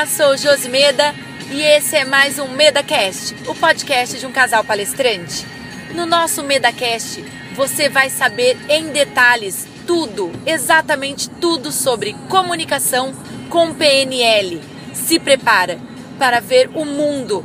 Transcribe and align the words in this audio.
Olá, 0.00 0.06
sou 0.06 0.34
Josi 0.34 0.70
Meda 0.70 1.14
e 1.50 1.60
esse 1.60 1.94
é 1.94 2.06
mais 2.06 2.38
um 2.38 2.48
MedaCast, 2.48 3.36
o 3.46 3.54
podcast 3.54 4.18
de 4.18 4.24
um 4.24 4.32
casal 4.32 4.64
palestrante. 4.64 5.46
No 5.94 6.06
nosso 6.06 6.42
MedaCast, 6.42 7.22
você 7.54 7.90
vai 7.90 8.08
saber 8.08 8.56
em 8.70 8.88
detalhes 8.92 9.68
tudo, 9.86 10.32
exatamente 10.46 11.28
tudo 11.28 11.70
sobre 11.70 12.16
comunicação 12.30 13.12
com 13.50 13.74
PNL. 13.74 14.62
Se 14.94 15.18
prepara 15.18 15.78
para 16.18 16.40
ver 16.40 16.70
o 16.72 16.86
mundo 16.86 17.44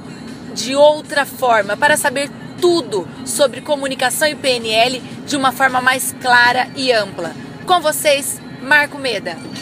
de 0.53 0.77
outra 0.77 1.25
forma, 1.25 1.75
para 1.75 1.97
saber 1.97 2.31
tudo 2.61 3.05
sobre 3.25 3.59
comunicação 3.59 4.29
e 4.29 4.35
PNL 4.35 5.01
de 5.27 5.35
uma 5.35 5.51
forma 5.51 5.81
mais 5.81 6.15
clara 6.21 6.69
e 6.77 6.89
ampla. 6.93 7.35
Com 7.65 7.81
vocês, 7.81 8.39
Marco 8.61 8.97
Meda. 8.97 9.54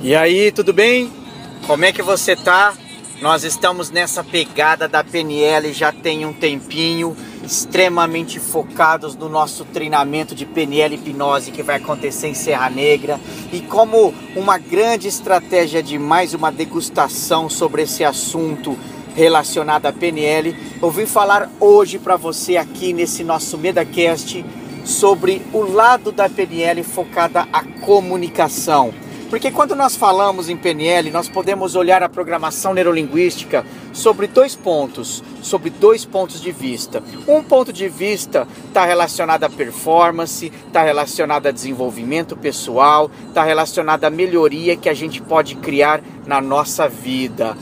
E 0.00 0.14
aí, 0.14 0.52
tudo 0.52 0.72
bem? 0.72 1.10
Como 1.66 1.84
é 1.84 1.92
que 1.92 2.02
você 2.02 2.36
tá? 2.36 2.72
Nós 3.20 3.42
estamos 3.42 3.90
nessa 3.90 4.22
pegada 4.22 4.86
da 4.86 5.02
PNL 5.02 5.72
já 5.72 5.90
tem 5.90 6.24
um 6.24 6.32
tempinho, 6.32 7.16
extremamente 7.42 8.38
focados 8.38 9.16
no 9.16 9.28
nosso 9.28 9.64
treinamento 9.64 10.36
de 10.36 10.46
PNL 10.46 10.94
hipnose 10.94 11.50
que 11.50 11.64
vai 11.64 11.78
acontecer 11.78 12.28
em 12.28 12.34
Serra 12.34 12.70
Negra 12.70 13.18
e 13.52 13.60
como 13.60 14.14
uma 14.36 14.56
grande 14.56 15.08
estratégia 15.08 15.82
de 15.82 15.98
mais 15.98 16.32
uma 16.32 16.52
degustação 16.52 17.50
sobre 17.50 17.82
esse 17.82 18.04
assunto 18.04 18.78
relacionado 19.16 19.86
à 19.86 19.92
PNL, 19.92 20.56
eu 20.80 20.90
vim 20.92 21.06
falar 21.06 21.50
hoje 21.58 21.98
para 21.98 22.16
você 22.16 22.56
aqui 22.56 22.92
nesse 22.92 23.24
nosso 23.24 23.58
MedaCast 23.58 24.44
sobre 24.84 25.42
o 25.52 25.62
lado 25.62 26.12
da 26.12 26.28
PNL 26.28 26.84
focada 26.84 27.48
à 27.52 27.64
comunicação. 27.80 28.94
Porque 29.30 29.50
quando 29.50 29.76
nós 29.76 29.94
falamos 29.94 30.48
em 30.48 30.56
PNL, 30.56 31.10
nós 31.10 31.28
podemos 31.28 31.74
olhar 31.74 32.02
a 32.02 32.08
programação 32.08 32.72
neurolinguística 32.72 33.64
sobre 33.92 34.26
dois 34.26 34.54
pontos, 34.54 35.22
sobre 35.42 35.68
dois 35.68 36.02
pontos 36.02 36.40
de 36.40 36.50
vista. 36.50 37.02
Um 37.26 37.42
ponto 37.42 37.70
de 37.70 37.88
vista 37.90 38.48
está 38.66 38.86
relacionado 38.86 39.44
à 39.44 39.50
performance, 39.50 40.50
está 40.66 40.82
relacionado 40.82 41.46
a 41.46 41.50
desenvolvimento 41.50 42.36
pessoal, 42.38 43.10
está 43.28 43.44
relacionado 43.44 44.04
à 44.04 44.10
melhoria 44.10 44.76
que 44.76 44.88
a 44.88 44.94
gente 44.94 45.20
pode 45.20 45.56
criar 45.56 46.00
na 46.26 46.40
nossa 46.40 46.88
vida. 46.88 47.54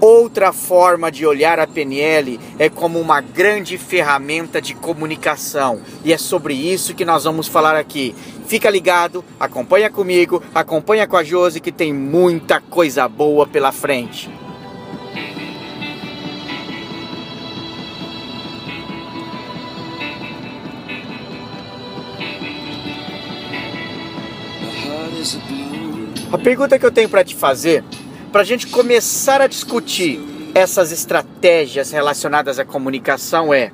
Outra 0.00 0.52
forma 0.52 1.10
de 1.10 1.26
olhar 1.26 1.58
a 1.58 1.66
PNL 1.66 2.38
é 2.56 2.68
como 2.68 3.00
uma 3.00 3.20
grande 3.20 3.76
ferramenta 3.76 4.62
de 4.62 4.72
comunicação, 4.72 5.80
e 6.04 6.12
é 6.12 6.18
sobre 6.18 6.54
isso 6.54 6.94
que 6.94 7.04
nós 7.04 7.24
vamos 7.24 7.48
falar 7.48 7.74
aqui. 7.74 8.14
Fica 8.46 8.70
ligado, 8.70 9.24
acompanha 9.40 9.90
comigo, 9.90 10.40
acompanha 10.54 11.04
com 11.04 11.16
a 11.16 11.24
Josi 11.24 11.60
que 11.60 11.72
tem 11.72 11.92
muita 11.92 12.60
coisa 12.60 13.08
boa 13.08 13.44
pela 13.44 13.72
frente. 13.72 14.30
A 26.30 26.38
pergunta 26.38 26.78
que 26.78 26.86
eu 26.86 26.92
tenho 26.92 27.08
para 27.08 27.24
te 27.24 27.34
fazer 27.34 27.82
para 28.32 28.42
a 28.42 28.44
gente 28.44 28.66
começar 28.66 29.40
a 29.40 29.46
discutir 29.46 30.20
essas 30.54 30.92
estratégias 30.92 31.90
relacionadas 31.90 32.58
à 32.58 32.64
comunicação 32.64 33.52
é: 33.52 33.72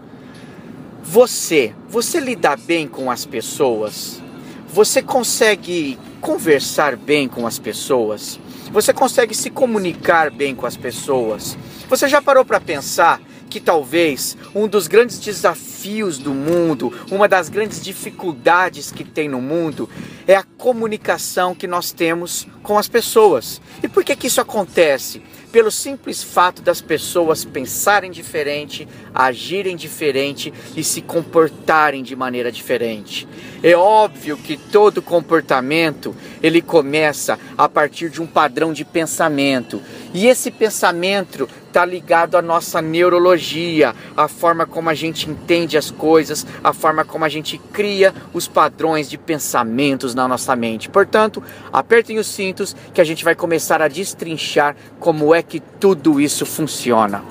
você, 1.02 1.74
você 1.88 2.20
lida 2.20 2.56
bem 2.56 2.86
com 2.86 3.10
as 3.10 3.24
pessoas? 3.24 4.22
Você 4.68 5.02
consegue 5.02 5.98
conversar 6.20 6.96
bem 6.96 7.28
com 7.28 7.46
as 7.46 7.58
pessoas? 7.58 8.38
Você 8.72 8.92
consegue 8.92 9.34
se 9.34 9.50
comunicar 9.50 10.30
bem 10.30 10.54
com 10.54 10.66
as 10.66 10.76
pessoas? 10.76 11.56
Você 11.88 12.08
já 12.08 12.20
parou 12.20 12.44
para 12.44 12.60
pensar 12.60 13.20
que 13.54 13.60
talvez 13.60 14.36
um 14.52 14.66
dos 14.66 14.88
grandes 14.88 15.16
desafios 15.20 16.18
do 16.18 16.34
mundo, 16.34 16.92
uma 17.08 17.28
das 17.28 17.48
grandes 17.48 17.80
dificuldades 17.80 18.90
que 18.90 19.04
tem 19.04 19.28
no 19.28 19.40
mundo 19.40 19.88
é 20.26 20.34
a 20.34 20.42
comunicação 20.42 21.54
que 21.54 21.68
nós 21.68 21.92
temos 21.92 22.48
com 22.64 22.76
as 22.76 22.88
pessoas. 22.88 23.62
E 23.80 23.86
por 23.86 24.02
que 24.02 24.16
que 24.16 24.26
isso 24.26 24.40
acontece? 24.40 25.22
Pelo 25.52 25.70
simples 25.70 26.20
fato 26.20 26.62
das 26.62 26.80
pessoas 26.80 27.44
pensarem 27.44 28.10
diferente, 28.10 28.88
agirem 29.14 29.76
diferente 29.76 30.52
e 30.76 30.82
se 30.82 31.00
comportarem 31.00 32.02
de 32.02 32.16
maneira 32.16 32.50
diferente. 32.50 33.28
É 33.62 33.76
óbvio 33.76 34.36
que 34.36 34.56
todo 34.56 35.00
comportamento 35.00 36.12
ele 36.42 36.60
começa 36.60 37.38
a 37.56 37.68
partir 37.68 38.10
de 38.10 38.20
um 38.20 38.26
padrão 38.26 38.72
de 38.72 38.84
pensamento. 38.84 39.80
E 40.12 40.26
esse 40.26 40.50
pensamento 40.50 41.48
está 41.74 41.84
ligado 41.84 42.36
à 42.36 42.42
nossa 42.42 42.80
neurologia, 42.80 43.96
a 44.16 44.28
forma 44.28 44.64
como 44.64 44.88
a 44.88 44.94
gente 44.94 45.28
entende 45.28 45.76
as 45.76 45.90
coisas, 45.90 46.46
a 46.62 46.72
forma 46.72 47.04
como 47.04 47.24
a 47.24 47.28
gente 47.28 47.58
cria 47.72 48.14
os 48.32 48.46
padrões 48.46 49.10
de 49.10 49.18
pensamentos 49.18 50.14
na 50.14 50.28
nossa 50.28 50.54
mente. 50.54 50.88
Portanto, 50.88 51.42
apertem 51.72 52.16
os 52.16 52.28
cintos 52.28 52.76
que 52.94 53.00
a 53.00 53.04
gente 53.04 53.24
vai 53.24 53.34
começar 53.34 53.82
a 53.82 53.88
destrinchar 53.88 54.76
como 55.00 55.34
é 55.34 55.42
que 55.42 55.58
tudo 55.58 56.20
isso 56.20 56.46
funciona. 56.46 57.24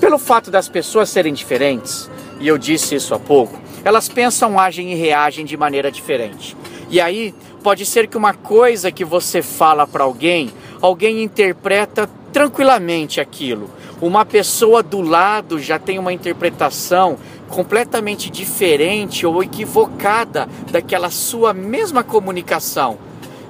Pelo 0.00 0.18
fato 0.18 0.50
das 0.50 0.66
pessoas 0.66 1.10
serem 1.10 1.34
diferentes, 1.34 2.10
e 2.40 2.48
eu 2.48 2.56
disse 2.56 2.94
isso 2.94 3.14
há 3.14 3.18
pouco, 3.18 3.65
elas 3.86 4.08
pensam, 4.08 4.58
agem 4.58 4.90
e 4.90 4.96
reagem 4.96 5.44
de 5.44 5.56
maneira 5.56 5.92
diferente. 5.92 6.56
E 6.90 7.00
aí 7.00 7.32
pode 7.62 7.86
ser 7.86 8.08
que 8.08 8.16
uma 8.16 8.34
coisa 8.34 8.90
que 8.90 9.04
você 9.04 9.40
fala 9.40 9.86
para 9.86 10.02
alguém, 10.02 10.50
alguém 10.82 11.22
interpreta 11.22 12.10
tranquilamente 12.32 13.20
aquilo. 13.20 13.70
Uma 14.00 14.24
pessoa 14.24 14.82
do 14.82 15.00
lado 15.00 15.60
já 15.60 15.78
tem 15.78 16.00
uma 16.00 16.12
interpretação 16.12 17.16
completamente 17.48 18.28
diferente 18.28 19.24
ou 19.24 19.40
equivocada 19.40 20.48
daquela 20.68 21.08
sua 21.08 21.54
mesma 21.54 22.02
comunicação. 22.02 22.98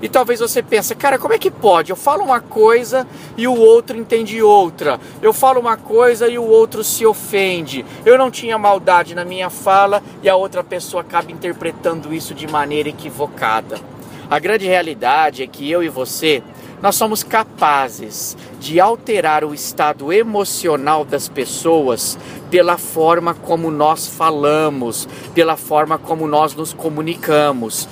E 0.01 0.09
talvez 0.09 0.41
você 0.41 0.63
pense, 0.63 0.95
cara, 0.95 1.19
como 1.19 1.33
é 1.33 1.39
que 1.39 1.51
pode? 1.51 1.91
Eu 1.91 1.97
falo 1.97 2.23
uma 2.23 2.41
coisa 2.41 3.07
e 3.37 3.49
o 3.49 3.55
outro 3.55 3.97
entende 3.97 4.43
outra. 4.43 5.01
Eu 5.23 5.33
falo 5.33 5.59
uma 5.59 5.77
coisa 5.77 6.29
e 6.29 6.39
o 6.39 6.45
outro 6.45 6.85
se 6.85 7.07
ofende. 7.07 7.85
Eu 8.05 8.19
não 8.19 8.31
tinha 8.31 8.59
maldade 8.59 9.15
na 9.15 9.25
minha 9.25 9.49
fala 9.49 10.03
e 10.23 10.29
a 10.29 10.37
outra 10.37 10.63
pessoa 10.63 11.01
acaba 11.01 11.33
interpretando 11.33 12.13
isso 12.13 12.35
de 12.35 12.47
maneira 12.47 12.91
equivocada. 12.91 13.81
A 14.29 14.39
grande 14.39 14.67
realidade 14.67 15.43
é 15.43 15.47
que 15.47 15.71
eu 15.71 15.83
e 15.83 15.89
você, 15.89 16.43
nós 16.83 16.97
somos 16.97 17.23
capazes 17.23 18.37
de 18.61 18.79
alterar 18.81 19.45
o 19.45 19.55
estado 19.55 20.13
emocional 20.13 21.05
das 21.05 21.29
pessoas 21.29 22.19
pela 22.51 22.77
forma 22.77 23.35
como 23.35 23.71
nós 23.71 24.07
falamos, 24.07 25.09
pela 25.35 25.57
forma 25.57 25.97
como 25.97 26.27
nós 26.27 26.55
nos 26.55 26.73
comunicamos. 26.73 27.89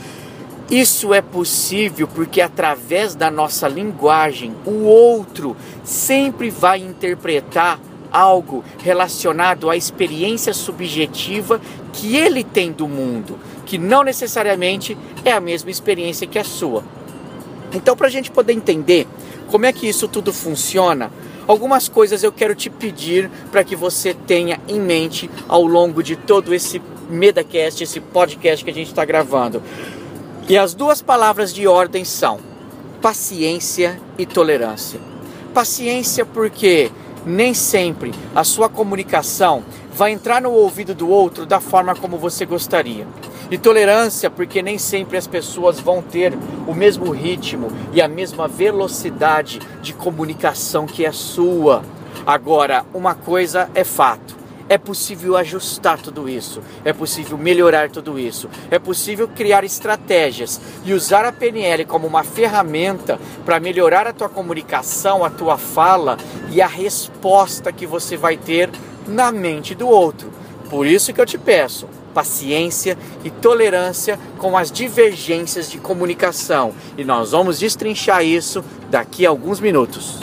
Isso 0.70 1.12
é 1.12 1.20
possível 1.20 2.08
porque, 2.08 2.40
através 2.40 3.14
da 3.14 3.30
nossa 3.30 3.68
linguagem, 3.68 4.54
o 4.64 4.84
outro 4.84 5.56
sempre 5.84 6.48
vai 6.48 6.80
interpretar 6.80 7.78
algo 8.10 8.64
relacionado 8.78 9.68
à 9.68 9.76
experiência 9.76 10.54
subjetiva 10.54 11.60
que 11.92 12.16
ele 12.16 12.42
tem 12.42 12.72
do 12.72 12.88
mundo, 12.88 13.38
que 13.66 13.76
não 13.76 14.02
necessariamente 14.02 14.96
é 15.24 15.32
a 15.32 15.40
mesma 15.40 15.70
experiência 15.70 16.26
que 16.26 16.38
a 16.38 16.44
sua. 16.44 16.82
Então, 17.72 17.96
para 17.96 18.06
a 18.06 18.10
gente 18.10 18.30
poder 18.30 18.52
entender 18.52 19.06
como 19.50 19.66
é 19.66 19.72
que 19.72 19.88
isso 19.88 20.08
tudo 20.08 20.32
funciona, 20.32 21.10
algumas 21.46 21.88
coisas 21.88 22.22
eu 22.22 22.32
quero 22.32 22.54
te 22.54 22.70
pedir 22.70 23.28
para 23.50 23.64
que 23.64 23.76
você 23.76 24.14
tenha 24.14 24.58
em 24.66 24.80
mente 24.80 25.28
ao 25.48 25.64
longo 25.64 26.02
de 26.02 26.16
todo 26.16 26.54
esse 26.54 26.80
MedaCast, 27.10 27.82
esse 27.82 28.00
podcast 28.00 28.64
que 28.64 28.70
a 28.70 28.74
gente 28.74 28.88
está 28.88 29.04
gravando. 29.04 29.62
E 30.46 30.58
as 30.58 30.74
duas 30.74 31.00
palavras 31.00 31.54
de 31.54 31.66
ordem 31.66 32.04
são 32.04 32.38
paciência 33.00 33.98
e 34.18 34.26
tolerância. 34.26 35.00
Paciência 35.54 36.26
porque 36.26 36.92
nem 37.24 37.54
sempre 37.54 38.12
a 38.34 38.44
sua 38.44 38.68
comunicação 38.68 39.64
vai 39.94 40.12
entrar 40.12 40.42
no 40.42 40.50
ouvido 40.50 40.94
do 40.94 41.08
outro 41.08 41.46
da 41.46 41.60
forma 41.60 41.94
como 41.94 42.18
você 42.18 42.44
gostaria. 42.44 43.06
E 43.50 43.56
tolerância 43.56 44.28
porque 44.28 44.60
nem 44.60 44.76
sempre 44.76 45.16
as 45.16 45.26
pessoas 45.26 45.80
vão 45.80 46.02
ter 46.02 46.36
o 46.66 46.74
mesmo 46.74 47.10
ritmo 47.10 47.68
e 47.94 48.02
a 48.02 48.08
mesma 48.08 48.46
velocidade 48.46 49.60
de 49.80 49.94
comunicação 49.94 50.84
que 50.84 51.06
é 51.06 51.12
sua. 51.12 51.82
Agora, 52.26 52.84
uma 52.92 53.14
coisa 53.14 53.70
é 53.74 53.82
fato: 53.82 54.36
é 54.68 54.78
possível 54.78 55.36
ajustar 55.36 56.00
tudo 56.00 56.28
isso, 56.28 56.62
é 56.84 56.92
possível 56.92 57.36
melhorar 57.36 57.90
tudo 57.90 58.18
isso, 58.18 58.48
é 58.70 58.78
possível 58.78 59.28
criar 59.28 59.64
estratégias 59.64 60.60
e 60.84 60.92
usar 60.92 61.24
a 61.24 61.32
PNL 61.32 61.84
como 61.84 62.06
uma 62.06 62.24
ferramenta 62.24 63.18
para 63.44 63.60
melhorar 63.60 64.06
a 64.06 64.12
tua 64.12 64.28
comunicação, 64.28 65.24
a 65.24 65.30
tua 65.30 65.58
fala 65.58 66.16
e 66.50 66.62
a 66.62 66.66
resposta 66.66 67.72
que 67.72 67.86
você 67.86 68.16
vai 68.16 68.36
ter 68.36 68.70
na 69.06 69.30
mente 69.30 69.74
do 69.74 69.88
outro. 69.88 70.32
Por 70.70 70.86
isso 70.86 71.12
que 71.12 71.20
eu 71.20 71.26
te 71.26 71.38
peço 71.38 71.88
paciência 72.14 72.96
e 73.24 73.30
tolerância 73.30 74.18
com 74.38 74.56
as 74.56 74.70
divergências 74.70 75.68
de 75.68 75.78
comunicação. 75.78 76.72
E 76.96 77.04
nós 77.04 77.32
vamos 77.32 77.58
destrinchar 77.58 78.24
isso 78.24 78.64
daqui 78.88 79.26
a 79.26 79.30
alguns 79.30 79.58
minutos. 79.58 80.20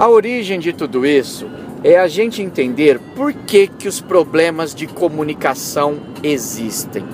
A 0.00 0.08
origem 0.08 0.58
de 0.58 0.72
tudo 0.72 1.04
isso 1.04 1.46
é 1.84 1.98
a 1.98 2.08
gente 2.08 2.40
entender 2.40 2.98
por 3.14 3.34
que, 3.34 3.66
que 3.66 3.86
os 3.86 4.00
problemas 4.00 4.74
de 4.74 4.86
comunicação 4.86 5.98
existem. 6.22 7.04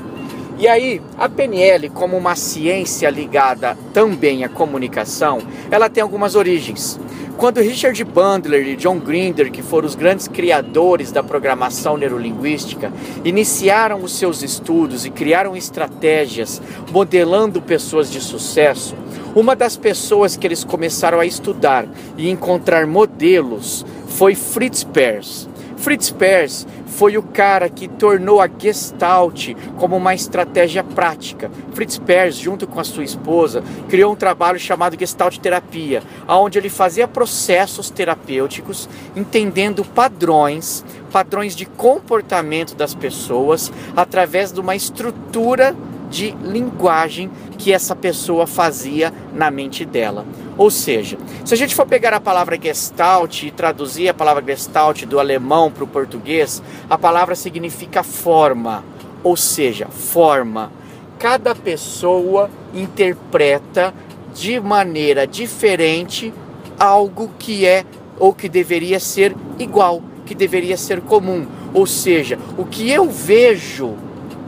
E 0.57 0.69
aí, 0.69 1.03
a 1.19 1.29
PNL, 1.29 1.91
como 1.91 2.17
uma 2.17 2.37
ciência 2.37 3.11
ligada 3.11 3.77
também 3.93 4.45
à 4.45 4.49
comunicação, 4.49 5.41
ela 5.69 5.91
tem 5.91 6.01
algumas 6.01 6.37
origens. 6.37 6.97
Quando 7.37 7.61
Richard 7.61 8.05
Bandler 8.05 8.65
e 8.69 8.77
John 8.77 9.01
Grinder, 9.01 9.51
que 9.51 9.63
foram 9.63 9.89
os 9.89 9.97
grandes 9.97 10.29
criadores 10.29 11.11
da 11.11 11.25
programação 11.25 11.97
neurolinguística, 11.97 12.93
iniciaram 13.25 14.01
os 14.01 14.17
seus 14.17 14.45
estudos 14.45 15.05
e 15.05 15.11
criaram 15.11 15.57
estratégias 15.57 16.63
modelando 16.93 17.61
pessoas 17.61 18.09
de 18.09 18.21
sucesso, 18.21 18.95
uma 19.37 19.55
das 19.55 19.77
pessoas 19.77 20.35
que 20.35 20.47
eles 20.47 20.65
começaram 20.65 21.21
a 21.21 21.27
estudar 21.27 21.87
e 22.17 22.31
encontrar 22.31 22.87
modelos 22.87 23.85
foi 24.09 24.35
Fritz 24.35 24.83
Perls. 24.83 25.47
Fritz 25.77 26.11
Perls 26.11 26.67
foi 26.87 27.19
o 27.19 27.23
cara 27.23 27.69
que 27.69 27.87
tornou 27.87 28.41
a 28.41 28.49
Gestalt 28.49 29.51
como 29.77 29.95
uma 29.95 30.15
estratégia 30.15 30.83
prática. 30.83 31.51
Fritz 31.75 31.99
Perls, 31.99 32.41
junto 32.41 32.67
com 32.67 32.81
a 32.81 32.85
sua 32.85 33.05
esposa, 33.05 33.63
criou 33.91 34.15
um 34.15 34.17
trabalho 34.17 34.59
chamado 34.59 34.99
Gestalt 34.99 35.37
Terapia, 35.37 36.03
onde 36.27 36.59
ele 36.59 36.71
fazia 36.71 37.07
processos 37.07 37.91
terapêuticos, 37.91 38.89
entendendo 39.15 39.85
padrões, 39.85 40.83
padrões 41.13 41.55
de 41.55 41.67
comportamento 41.67 42.75
das 42.75 42.95
pessoas 42.95 43.71
através 43.95 44.51
de 44.51 44.61
uma 44.61 44.75
estrutura 44.75 45.77
de 46.11 46.31
linguagem 46.43 47.31
que 47.57 47.73
essa 47.73 47.97
pessoa 47.97 48.47
fazia 48.47 49.13
na 49.35 49.51
mente 49.51 49.85
dela. 49.85 50.25
Ou 50.57 50.71
seja, 50.71 51.19
se 51.45 51.53
a 51.53 51.57
gente 51.57 51.75
for 51.75 51.87
pegar 51.87 52.15
a 52.15 52.21
palavra 52.21 52.59
gestalt 52.61 53.43
e 53.43 53.51
traduzir 53.51 54.09
a 54.09 54.15
palavra 54.15 54.45
gestalt 54.45 55.05
do 55.05 55.19
alemão 55.19 55.71
para 55.71 55.85
o 55.85 55.89
português, 55.89 56.63
a 56.89 56.97
palavra 56.97 57.35
significa 57.35 58.03
forma, 58.03 58.85
ou 59.23 59.37
seja, 59.37 59.89
forma. 59.89 60.71
Cada 61.19 61.55
pessoa 61.55 62.51
interpreta 62.75 63.93
de 64.35 64.61
maneira 64.61 65.27
diferente 65.27 66.33
algo 66.79 67.31
que 67.39 67.67
é 67.67 67.85
ou 68.19 68.33
que 68.33 68.49
deveria 68.49 69.01
ser 69.01 69.35
igual, 69.59 70.03
que 70.25 70.35
deveria 70.35 70.77
ser 70.77 71.01
comum. 71.01 71.47
Ou 71.73 71.87
seja, 71.87 72.39
o 72.57 72.65
que 72.65 72.91
eu 72.91 73.11
vejo 73.11 73.95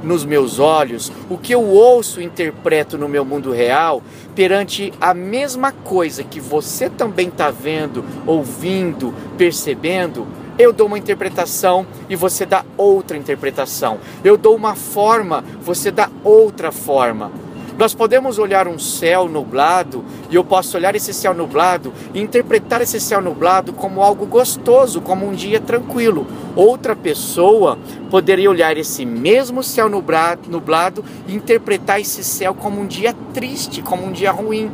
nos 0.03 0.25
meus 0.25 0.59
olhos, 0.59 1.13
o 1.29 1.37
que 1.37 1.55
eu 1.55 1.63
ouço 1.63 2.21
e 2.21 2.25
interpreto 2.25 2.97
no 2.97 3.09
meu 3.09 3.25
mundo 3.25 3.53
real, 3.53 4.03
perante 4.35 4.93
a 5.01 5.13
mesma 5.13 5.73
coisa 5.73 6.23
que 6.23 6.41
você 6.41 6.89
também 6.89 7.29
está 7.29 7.51
vendo, 7.51 8.05
ouvindo, 8.27 9.15
percebendo, 9.37 10.27
eu 10.59 10.73
dou 10.73 10.89
uma 10.89 10.99
interpretação 10.99 11.87
e 12.09 12.17
você 12.17 12.45
dá 12.45 12.65
outra 12.77 13.17
interpretação. 13.17 13.99
Eu 14.25 14.37
dou 14.37 14.57
uma 14.57 14.75
forma, 14.75 15.45
você 15.63 15.91
dá 15.91 16.11
outra 16.25 16.73
forma. 16.73 17.31
Nós 17.79 17.95
podemos 17.95 18.41
olhar 18.41 18.67
um 18.67 18.77
céu 18.77 19.29
nublado 19.29 20.05
e 20.29 20.35
eu 20.35 20.43
posso 20.43 20.77
olhar 20.77 20.97
esse 20.97 21.15
céu 21.15 21.33
nublado 21.33 21.93
e 22.13 22.21
interpretar 22.21 22.83
esse 22.83 22.99
céu 22.99 23.23
nublado 23.23 23.73
como 23.73 24.03
algo 24.03 24.27
gostoso, 24.27 25.01
como 25.01 25.25
um 25.25 25.33
dia 25.33 25.61
tranquilo. 25.61 26.27
Outra 26.57 26.97
pessoa 26.97 27.79
poderia 28.11 28.51
olhar 28.51 28.77
esse 28.77 29.07
mesmo 29.07 29.63
céu 29.63 29.89
nublado, 29.89 31.05
e 31.29 31.35
interpretar 31.37 32.01
esse 32.01 32.25
céu 32.25 32.53
como 32.53 32.81
um 32.81 32.87
dia 32.87 33.15
triste, 33.33 33.81
como 33.81 34.07
um 34.07 34.11
dia 34.11 34.33
ruim. 34.33 34.73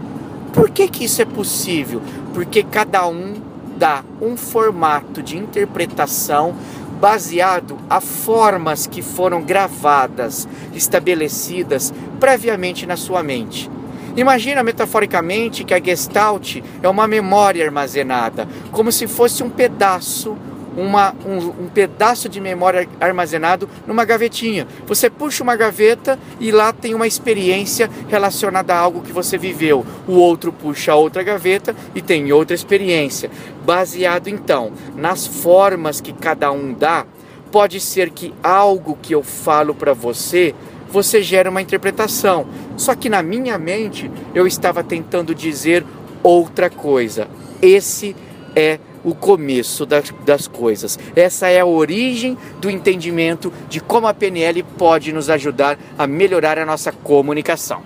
Por 0.54 0.70
que, 0.70 0.88
que 0.88 1.04
isso 1.04 1.20
é 1.20 1.26
possível? 1.26 2.00
Porque 2.32 2.62
cada 2.62 3.06
um 3.06 3.34
dá 3.76 4.02
um 4.18 4.34
formato 4.34 5.22
de 5.22 5.36
interpretação 5.36 6.54
baseado 7.00 7.76
a 7.88 8.00
formas 8.00 8.86
que 8.86 9.02
foram 9.02 9.42
gravadas, 9.42 10.48
estabelecidas 10.72 11.92
previamente 12.18 12.86
na 12.86 12.96
sua 12.96 13.22
mente. 13.22 13.70
Imagina 14.16 14.62
metaforicamente 14.62 15.64
que 15.64 15.74
a 15.74 15.82
Gestalt 15.82 16.62
é 16.82 16.88
uma 16.88 17.08
memória 17.08 17.64
armazenada, 17.64 18.48
como 18.70 18.92
se 18.92 19.08
fosse 19.08 19.42
um 19.42 19.50
pedaço 19.50 20.36
uma, 20.76 21.14
um, 21.26 21.64
um, 21.64 21.68
pedaço 21.72 22.28
de 22.28 22.40
memória 22.40 22.88
armazenado 23.00 23.68
numa 23.86 24.04
gavetinha. 24.04 24.66
Você 24.86 25.08
puxa 25.08 25.42
uma 25.42 25.56
gaveta 25.56 26.18
e 26.40 26.50
lá 26.50 26.72
tem 26.72 26.94
uma 26.94 27.06
experiência 27.06 27.90
relacionada 28.08 28.74
a 28.74 28.78
algo 28.78 29.02
que 29.02 29.12
você 29.12 29.38
viveu. 29.38 29.84
O 30.06 30.14
outro 30.14 30.52
puxa 30.52 30.94
outra 30.94 31.22
gaveta 31.22 31.74
e 31.94 32.02
tem 32.02 32.32
outra 32.32 32.54
experiência. 32.54 33.30
Baseado 33.64 34.28
então 34.28 34.72
nas 34.96 35.26
formas 35.26 36.00
que 36.00 36.12
cada 36.12 36.50
um 36.52 36.72
dá, 36.72 37.06
pode 37.50 37.80
ser 37.80 38.10
que 38.10 38.34
algo 38.42 38.98
que 39.00 39.14
eu 39.14 39.22
falo 39.22 39.74
para 39.74 39.92
você 39.92 40.54
você 40.94 41.20
gera 41.20 41.50
uma 41.50 41.60
interpretação. 41.60 42.46
Só 42.76 42.94
que 42.94 43.08
na 43.08 43.20
minha 43.20 43.58
mente 43.58 44.08
eu 44.32 44.46
estava 44.46 44.84
tentando 44.84 45.34
dizer 45.34 45.84
outra 46.22 46.70
coisa. 46.70 47.26
Esse 47.60 48.14
é 48.54 48.78
começo 49.12 49.84
das, 49.84 50.14
das 50.24 50.46
coisas. 50.46 50.96
Essa 51.16 51.48
é 51.48 51.58
a 51.58 51.66
origem 51.66 52.38
do 52.60 52.70
entendimento 52.70 53.52
de 53.68 53.80
como 53.80 54.06
a 54.06 54.14
PNL 54.14 54.62
pode 54.78 55.12
nos 55.12 55.28
ajudar 55.28 55.76
a 55.98 56.06
melhorar 56.06 56.60
a 56.60 56.64
nossa 56.64 56.92
comunicação. 56.92 57.82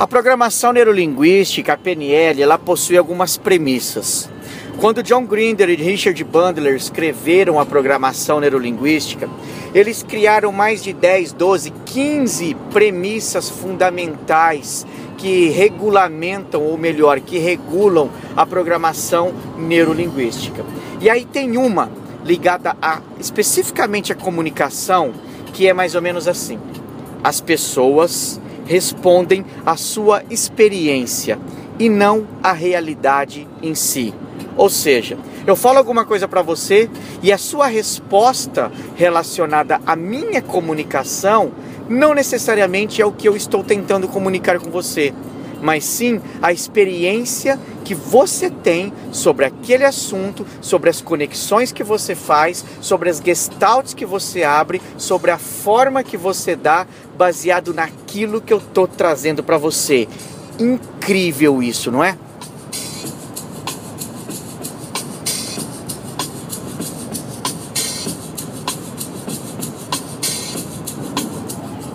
A 0.00 0.06
programação 0.06 0.72
neurolinguística, 0.72 1.74
a 1.74 1.76
PNL, 1.76 2.42
ela 2.42 2.56
possui 2.56 2.96
algumas 2.96 3.36
premissas. 3.36 4.30
Quando 4.78 5.02
John 5.02 5.26
Grinder 5.26 5.68
e 5.68 5.74
Richard 5.74 6.24
Bandler 6.24 6.74
escreveram 6.74 7.60
a 7.60 7.66
programação 7.66 8.40
neurolinguística, 8.40 9.28
eles 9.74 10.02
criaram 10.02 10.52
mais 10.52 10.82
de 10.82 10.92
10, 10.92 11.32
12, 11.32 11.72
15 11.86 12.56
premissas 12.72 13.48
fundamentais 13.48 14.86
que 15.16 15.48
regulamentam, 15.48 16.62
ou 16.62 16.78
melhor, 16.78 17.20
que 17.20 17.38
regulam 17.38 18.10
a 18.36 18.46
programação 18.46 19.32
neurolinguística. 19.58 20.64
E 21.00 21.10
aí 21.10 21.24
tem 21.24 21.56
uma 21.56 21.90
ligada 22.24 22.76
a 22.80 23.00
especificamente 23.18 24.12
à 24.12 24.14
comunicação, 24.14 25.12
que 25.52 25.68
é 25.68 25.72
mais 25.72 25.94
ou 25.94 26.02
menos 26.02 26.26
assim: 26.26 26.58
as 27.22 27.40
pessoas 27.40 28.40
respondem 28.66 29.44
à 29.64 29.76
sua 29.76 30.22
experiência 30.30 31.38
e 31.78 31.88
não 31.88 32.26
à 32.42 32.52
realidade 32.52 33.46
em 33.62 33.74
si. 33.74 34.14
Ou 34.56 34.70
seja, 34.70 35.18
eu 35.46 35.56
falo 35.56 35.78
alguma 35.78 36.04
coisa 36.04 36.28
para 36.28 36.42
você 36.42 36.88
e 37.22 37.32
a 37.32 37.38
sua 37.38 37.66
resposta 37.66 38.70
relacionada 38.96 39.80
à 39.86 39.96
minha 39.96 40.42
comunicação 40.42 41.52
não 41.88 42.14
necessariamente 42.14 43.02
é 43.02 43.06
o 43.06 43.12
que 43.12 43.28
eu 43.28 43.36
estou 43.36 43.64
tentando 43.64 44.06
comunicar 44.06 44.60
com 44.60 44.70
você, 44.70 45.12
mas 45.60 45.84
sim 45.84 46.20
a 46.40 46.52
experiência 46.52 47.58
que 47.84 47.94
você 47.94 48.48
tem 48.48 48.92
sobre 49.10 49.44
aquele 49.44 49.84
assunto, 49.84 50.46
sobre 50.60 50.88
as 50.88 51.00
conexões 51.00 51.72
que 51.72 51.82
você 51.82 52.14
faz, 52.14 52.64
sobre 52.80 53.10
as 53.10 53.18
gestalts 53.18 53.92
que 53.92 54.06
você 54.06 54.44
abre, 54.44 54.80
sobre 54.96 55.32
a 55.32 55.38
forma 55.38 56.04
que 56.04 56.16
você 56.16 56.54
dá, 56.54 56.86
baseado 57.18 57.74
naquilo 57.74 58.40
que 58.40 58.52
eu 58.52 58.58
estou 58.58 58.86
trazendo 58.86 59.42
para 59.42 59.58
você. 59.58 60.06
Incrível 60.58 61.60
isso, 61.60 61.90
não 61.90 62.04
é? 62.04 62.16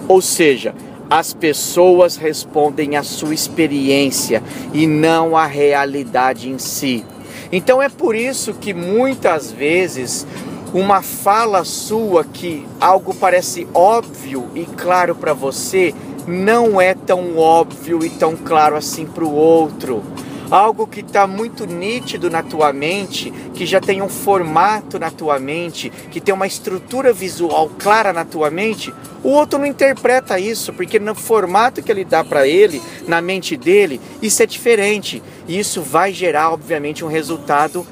Ou 0.07 0.21
seja, 0.21 0.73
as 1.09 1.33
pessoas 1.33 2.15
respondem 2.15 2.95
à 2.95 3.03
sua 3.03 3.33
experiência 3.33 4.41
e 4.73 4.87
não 4.87 5.37
à 5.37 5.45
realidade 5.45 6.49
em 6.49 6.57
si. 6.57 7.03
Então 7.51 7.81
é 7.81 7.89
por 7.89 8.15
isso 8.15 8.53
que 8.53 8.73
muitas 8.73 9.51
vezes 9.51 10.25
uma 10.73 11.01
fala 11.01 11.63
sua 11.63 12.23
que 12.23 12.65
algo 12.81 13.13
parece 13.13 13.67
óbvio 13.73 14.49
e 14.55 14.65
claro 14.65 15.15
para 15.15 15.33
você 15.33 15.93
não 16.27 16.81
é 16.81 16.93
tão 16.93 17.37
óbvio 17.37 18.03
e 18.03 18.09
tão 18.09 18.35
claro 18.35 18.75
assim 18.75 19.05
para 19.05 19.23
o 19.23 19.33
outro 19.33 20.03
algo 20.49 20.87
que 20.87 21.01
está 21.01 21.25
muito 21.25 21.65
nítido 21.65 22.29
na 22.29 22.43
tua 22.43 22.71
mente, 22.71 23.31
que 23.53 23.65
já 23.65 23.79
tem 23.79 24.01
um 24.01 24.09
formato 24.09 24.99
na 24.99 25.11
tua 25.11 25.39
mente, 25.39 25.91
que 26.11 26.21
tem 26.21 26.33
uma 26.33 26.47
estrutura 26.47 27.11
visual 27.11 27.69
clara 27.79 28.13
na 28.13 28.25
tua 28.25 28.49
mente, 28.49 28.93
o 29.23 29.29
outro 29.29 29.57
não 29.57 29.65
interpreta 29.65 30.39
isso, 30.39 30.71
porque 30.73 30.99
no 30.99 31.15
formato 31.15 31.81
que 31.81 31.91
ele 31.91 32.05
dá 32.05 32.23
para 32.23 32.47
ele, 32.47 32.81
na 33.07 33.21
mente 33.21 33.57
dele, 33.57 33.99
isso 34.21 34.43
é 34.43 34.45
diferente. 34.45 35.21
E 35.47 35.57
isso 35.57 35.81
vai 35.81 36.13
gerar, 36.13 36.51
obviamente, 36.51 37.03
um 37.03 37.07
resultado 37.07 37.85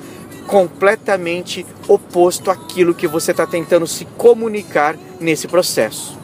completamente 0.46 1.66
oposto 1.88 2.52
àquilo 2.52 2.94
que 2.94 3.08
você 3.08 3.32
está 3.32 3.48
tentando 3.48 3.88
se 3.88 4.06
comunicar 4.18 4.96
nesse 5.20 5.48
processo. 5.48 6.23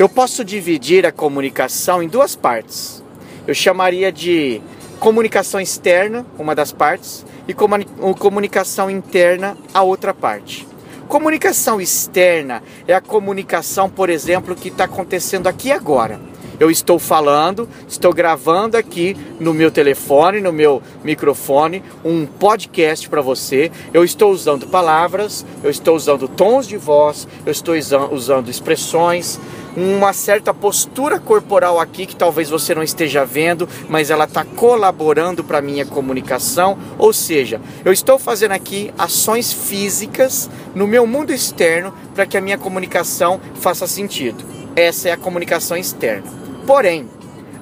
Eu 0.00 0.08
posso 0.08 0.42
dividir 0.42 1.04
a 1.04 1.12
comunicação 1.12 2.02
em 2.02 2.08
duas 2.08 2.34
partes. 2.34 3.04
Eu 3.46 3.54
chamaria 3.54 4.10
de 4.10 4.62
comunicação 4.98 5.60
externa, 5.60 6.24
uma 6.38 6.54
das 6.54 6.72
partes, 6.72 7.22
e 7.46 7.52
comunicação 7.52 8.90
interna, 8.90 9.58
a 9.74 9.82
outra 9.82 10.14
parte. 10.14 10.66
Comunicação 11.06 11.82
externa 11.82 12.62
é 12.88 12.94
a 12.94 13.00
comunicação, 13.02 13.90
por 13.90 14.08
exemplo, 14.08 14.54
que 14.54 14.68
está 14.68 14.84
acontecendo 14.84 15.48
aqui 15.48 15.70
agora. 15.70 16.18
Eu 16.58 16.70
estou 16.70 16.98
falando, 16.98 17.66
estou 17.88 18.12
gravando 18.12 18.76
aqui 18.76 19.16
no 19.40 19.54
meu 19.54 19.70
telefone, 19.70 20.42
no 20.42 20.52
meu 20.52 20.82
microfone, 21.02 21.82
um 22.04 22.26
podcast 22.26 23.08
para 23.08 23.22
você. 23.22 23.72
Eu 23.94 24.04
estou 24.04 24.30
usando 24.30 24.66
palavras, 24.66 25.44
eu 25.64 25.70
estou 25.70 25.96
usando 25.96 26.28
tons 26.28 26.68
de 26.68 26.76
voz, 26.76 27.26
eu 27.46 27.52
estou 27.52 27.74
usando 28.12 28.50
expressões, 28.50 29.40
uma 29.76 30.12
certa 30.12 30.52
postura 30.52 31.18
corporal 31.18 31.78
aqui 31.78 32.06
que 32.06 32.16
talvez 32.16 32.50
você 32.50 32.74
não 32.74 32.82
esteja 32.82 33.24
vendo, 33.24 33.68
mas 33.88 34.10
ela 34.10 34.24
está 34.24 34.44
colaborando 34.44 35.44
para 35.44 35.58
a 35.58 35.62
minha 35.62 35.86
comunicação. 35.86 36.78
Ou 36.98 37.12
seja, 37.12 37.60
eu 37.84 37.92
estou 37.92 38.18
fazendo 38.18 38.52
aqui 38.52 38.92
ações 38.98 39.52
físicas 39.52 40.50
no 40.74 40.86
meu 40.86 41.06
mundo 41.06 41.32
externo 41.32 41.94
para 42.14 42.26
que 42.26 42.36
a 42.36 42.40
minha 42.40 42.58
comunicação 42.58 43.40
faça 43.54 43.86
sentido. 43.86 44.44
Essa 44.74 45.08
é 45.08 45.12
a 45.12 45.16
comunicação 45.16 45.76
externa. 45.76 46.24
Porém, 46.66 47.08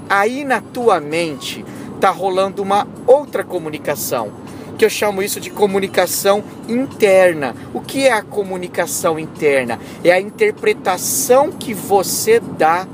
aí 0.08 0.44
na 0.44 0.60
tua 0.60 1.00
mente 1.00 1.64
está 1.94 2.10
rolando 2.10 2.62
uma 2.62 2.86
outra 3.06 3.42
comunicação, 3.42 4.32
que 4.78 4.84
eu 4.84 4.90
chamo 4.90 5.20
isso 5.20 5.40
de 5.40 5.50
comunicação 5.50 6.42
interna. 6.68 7.54
O 7.74 7.80
que 7.80 8.06
é 8.06 8.12
a 8.12 8.22
comunicação 8.22 9.18
interna? 9.18 9.78
É 10.04 10.12
a 10.12 10.20
interpretação 10.20 11.50
que 11.50 11.74
você 11.74 12.38
dá 12.38 12.86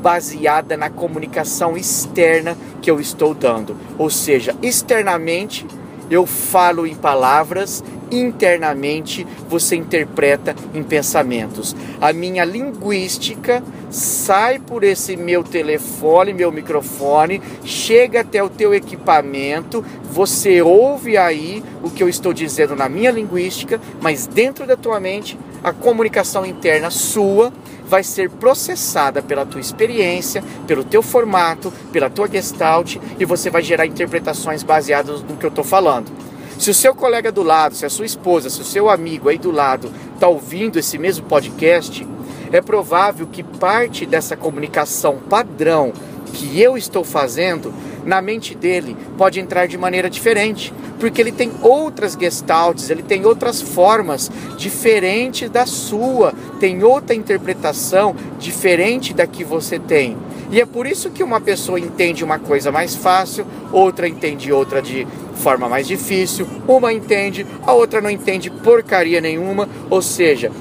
baseada 0.00 0.76
na 0.76 0.88
comunicação 0.88 1.76
externa 1.76 2.56
que 2.80 2.90
eu 2.90 2.98
estou 2.98 3.34
dando. 3.34 3.76
Ou 3.98 4.08
seja, 4.08 4.56
externamente 4.62 5.66
eu 6.10 6.26
falo 6.26 6.86
em 6.86 6.94
palavras, 6.94 7.82
internamente 8.10 9.26
você 9.48 9.76
interpreta 9.76 10.54
em 10.74 10.82
pensamentos. 10.82 11.74
A 12.00 12.12
minha 12.12 12.44
linguística 12.44 13.62
sai 13.90 14.58
por 14.58 14.84
esse 14.84 15.16
meu 15.16 15.42
telefone, 15.42 16.32
meu 16.32 16.52
microfone, 16.52 17.42
chega 17.64 18.20
até 18.20 18.42
o 18.42 18.48
teu 18.48 18.74
equipamento, 18.74 19.84
você 20.10 20.62
ouve 20.62 21.16
aí 21.16 21.62
o 21.82 21.90
que 21.90 22.02
eu 22.02 22.08
estou 22.08 22.32
dizendo 22.32 22.76
na 22.76 22.88
minha 22.88 23.10
linguística, 23.10 23.80
mas 24.00 24.26
dentro 24.26 24.66
da 24.66 24.76
tua 24.76 25.00
mente, 25.00 25.38
a 25.62 25.72
comunicação 25.72 26.46
interna 26.46 26.90
sua 26.90 27.52
vai 27.86 28.02
ser 28.02 28.28
processada 28.30 29.22
pela 29.22 29.46
tua 29.46 29.60
experiência, 29.60 30.42
pelo 30.66 30.84
teu 30.84 31.02
formato, 31.02 31.72
pela 31.92 32.10
tua 32.10 32.28
gestalt 32.28 32.96
e 33.18 33.24
você 33.24 33.48
vai 33.48 33.62
gerar 33.62 33.86
interpretações 33.86 34.62
baseadas 34.62 35.22
no 35.22 35.36
que 35.36 35.46
eu 35.46 35.50
estou 35.50 35.64
falando. 35.64 36.10
Se 36.58 36.70
o 36.70 36.74
seu 36.74 36.94
colega 36.94 37.30
do 37.30 37.42
lado, 37.42 37.74
se 37.74 37.84
a 37.84 37.90
sua 37.90 38.06
esposa, 38.06 38.48
se 38.48 38.60
o 38.60 38.64
seu 38.64 38.88
amigo 38.88 39.28
aí 39.28 39.38
do 39.38 39.50
lado 39.50 39.90
está 40.14 40.26
ouvindo 40.26 40.78
esse 40.78 40.98
mesmo 40.98 41.26
podcast, 41.26 42.06
é 42.50 42.60
provável 42.60 43.26
que 43.26 43.42
parte 43.42 44.06
dessa 44.06 44.36
comunicação 44.36 45.18
padrão 45.28 45.92
que 46.32 46.60
eu 46.60 46.76
estou 46.76 47.04
fazendo 47.04 47.72
na 48.06 48.22
mente 48.22 48.54
dele 48.54 48.96
pode 49.18 49.40
entrar 49.40 49.66
de 49.66 49.76
maneira 49.76 50.08
diferente, 50.08 50.72
porque 50.98 51.20
ele 51.20 51.32
tem 51.32 51.50
outras 51.60 52.14
gestaltes, 52.14 52.88
ele 52.88 53.02
tem 53.02 53.26
outras 53.26 53.60
formas 53.60 54.30
diferentes 54.56 55.50
da 55.50 55.66
sua, 55.66 56.32
tem 56.60 56.82
outra 56.84 57.14
interpretação 57.14 58.14
diferente 58.38 59.12
da 59.12 59.26
que 59.26 59.44
você 59.44 59.78
tem. 59.78 60.16
E 60.50 60.60
é 60.60 60.64
por 60.64 60.86
isso 60.86 61.10
que 61.10 61.24
uma 61.24 61.40
pessoa 61.40 61.80
entende 61.80 62.22
uma 62.22 62.38
coisa 62.38 62.70
mais 62.70 62.94
fácil, 62.94 63.44
outra 63.72 64.06
entende 64.06 64.52
outra 64.52 64.80
de 64.80 65.06
forma 65.34 65.68
mais 65.68 65.88
difícil, 65.88 66.46
uma 66.68 66.92
entende, 66.92 67.44
a 67.66 67.72
outra 67.72 68.00
não 68.00 68.08
entende 68.08 68.48
porcaria 68.48 69.20
nenhuma, 69.20 69.68
ou 69.90 70.00
seja, 70.00 70.52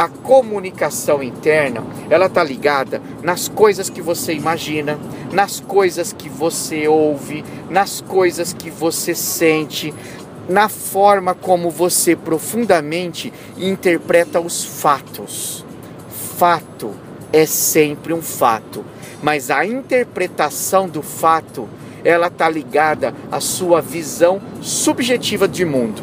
a 0.00 0.08
comunicação 0.08 1.22
interna, 1.22 1.84
ela 2.08 2.28
tá 2.28 2.42
ligada 2.42 3.02
nas 3.22 3.48
coisas 3.48 3.90
que 3.90 4.00
você 4.00 4.32
imagina, 4.32 4.98
nas 5.32 5.60
coisas 5.60 6.12
que 6.12 6.28
você 6.28 6.86
ouve, 6.88 7.44
nas 7.68 8.00
coisas 8.00 8.52
que 8.52 8.70
você 8.70 9.14
sente, 9.14 9.92
na 10.48 10.68
forma 10.68 11.34
como 11.34 11.70
você 11.70 12.16
profundamente 12.16 13.32
interpreta 13.58 14.40
os 14.40 14.64
fatos. 14.64 15.64
Fato 16.08 16.94
é 17.32 17.44
sempre 17.44 18.14
um 18.14 18.22
fato 18.22 18.84
mas 19.22 19.50
a 19.50 19.64
interpretação 19.64 20.88
do 20.88 21.02
fato 21.02 21.68
ela 22.02 22.28
está 22.28 22.48
ligada 22.48 23.14
à 23.30 23.40
sua 23.40 23.82
visão 23.82 24.40
subjetiva 24.62 25.46
de 25.46 25.64
mundo. 25.64 26.02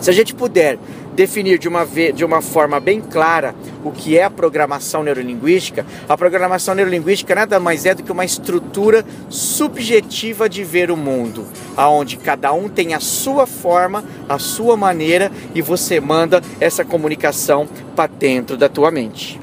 Se 0.00 0.10
a 0.10 0.12
gente 0.12 0.34
puder 0.34 0.78
definir 1.20 1.58
de 1.58 1.68
uma, 1.68 1.84
de 1.84 2.24
uma 2.24 2.40
forma 2.40 2.80
bem 2.80 2.98
clara 2.98 3.54
o 3.84 3.90
que 3.90 4.16
é 4.16 4.24
a 4.24 4.30
programação 4.30 5.02
neurolinguística, 5.02 5.84
a 6.08 6.16
programação 6.16 6.74
neurolinguística 6.74 7.34
nada 7.34 7.60
mais 7.60 7.84
é 7.84 7.94
do 7.94 8.02
que 8.02 8.10
uma 8.10 8.24
estrutura 8.24 9.04
subjetiva 9.28 10.48
de 10.48 10.64
ver 10.64 10.90
o 10.90 10.96
mundo, 10.96 11.46
aonde 11.76 12.16
cada 12.16 12.54
um 12.54 12.70
tem 12.70 12.94
a 12.94 13.00
sua 13.00 13.46
forma, 13.46 14.02
a 14.26 14.38
sua 14.38 14.78
maneira 14.78 15.30
e 15.54 15.60
você 15.60 16.00
manda 16.00 16.40
essa 16.58 16.86
comunicação 16.86 17.68
para 17.94 18.06
dentro 18.06 18.56
da 18.56 18.70
tua 18.70 18.90
mente. 18.90 19.38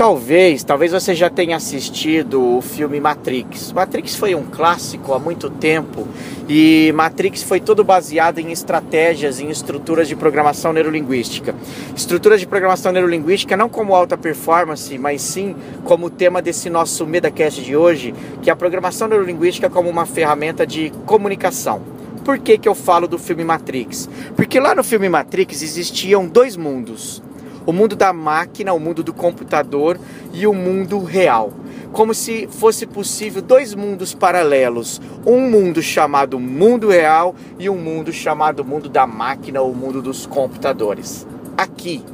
Talvez, 0.00 0.64
talvez 0.64 0.92
você 0.92 1.14
já 1.14 1.28
tenha 1.28 1.56
assistido 1.56 2.56
o 2.56 2.62
filme 2.62 2.98
Matrix. 2.98 3.70
Matrix 3.70 4.16
foi 4.16 4.34
um 4.34 4.44
clássico 4.44 5.12
há 5.12 5.18
muito 5.18 5.50
tempo 5.50 6.08
e 6.48 6.90
Matrix 6.94 7.42
foi 7.42 7.60
todo 7.60 7.84
baseado 7.84 8.38
em 8.38 8.50
estratégias, 8.50 9.40
em 9.40 9.50
estruturas 9.50 10.08
de 10.08 10.16
programação 10.16 10.72
neurolinguística. 10.72 11.54
Estruturas 11.94 12.40
de 12.40 12.46
programação 12.46 12.92
neurolinguística 12.92 13.58
não 13.58 13.68
como 13.68 13.94
alta 13.94 14.16
performance, 14.16 14.96
mas 14.96 15.20
sim 15.20 15.54
como 15.84 16.08
tema 16.08 16.40
desse 16.40 16.70
nosso 16.70 17.06
MedaCast 17.06 17.62
de 17.62 17.76
hoje, 17.76 18.14
que 18.40 18.48
é 18.48 18.54
a 18.54 18.56
programação 18.56 19.06
neurolinguística 19.06 19.68
como 19.68 19.90
uma 19.90 20.06
ferramenta 20.06 20.66
de 20.66 20.88
comunicação. 21.04 21.82
Por 22.24 22.38
que, 22.38 22.56
que 22.56 22.68
eu 22.70 22.74
falo 22.74 23.06
do 23.06 23.18
filme 23.18 23.44
Matrix? 23.44 24.08
Porque 24.34 24.58
lá 24.58 24.74
no 24.74 24.82
filme 24.82 25.10
Matrix 25.10 25.60
existiam 25.60 26.26
dois 26.26 26.56
mundos 26.56 27.22
o 27.66 27.72
mundo 27.72 27.96
da 27.96 28.12
máquina, 28.12 28.72
o 28.72 28.80
mundo 28.80 29.02
do 29.02 29.12
computador 29.12 29.98
e 30.32 30.46
o 30.46 30.54
mundo 30.54 31.02
real. 31.02 31.52
Como 31.92 32.14
se 32.14 32.48
fosse 32.48 32.86
possível 32.86 33.42
dois 33.42 33.74
mundos 33.74 34.14
paralelos, 34.14 35.00
um 35.26 35.50
mundo 35.50 35.82
chamado 35.82 36.38
mundo 36.38 36.88
real 36.88 37.34
e 37.58 37.68
um 37.68 37.76
mundo 37.76 38.12
chamado 38.12 38.64
mundo 38.64 38.88
da 38.88 39.06
máquina 39.06 39.60
ou 39.60 39.74
mundo 39.74 40.00
dos 40.00 40.24
computadores. 40.24 41.26
Aqui, 41.56 42.04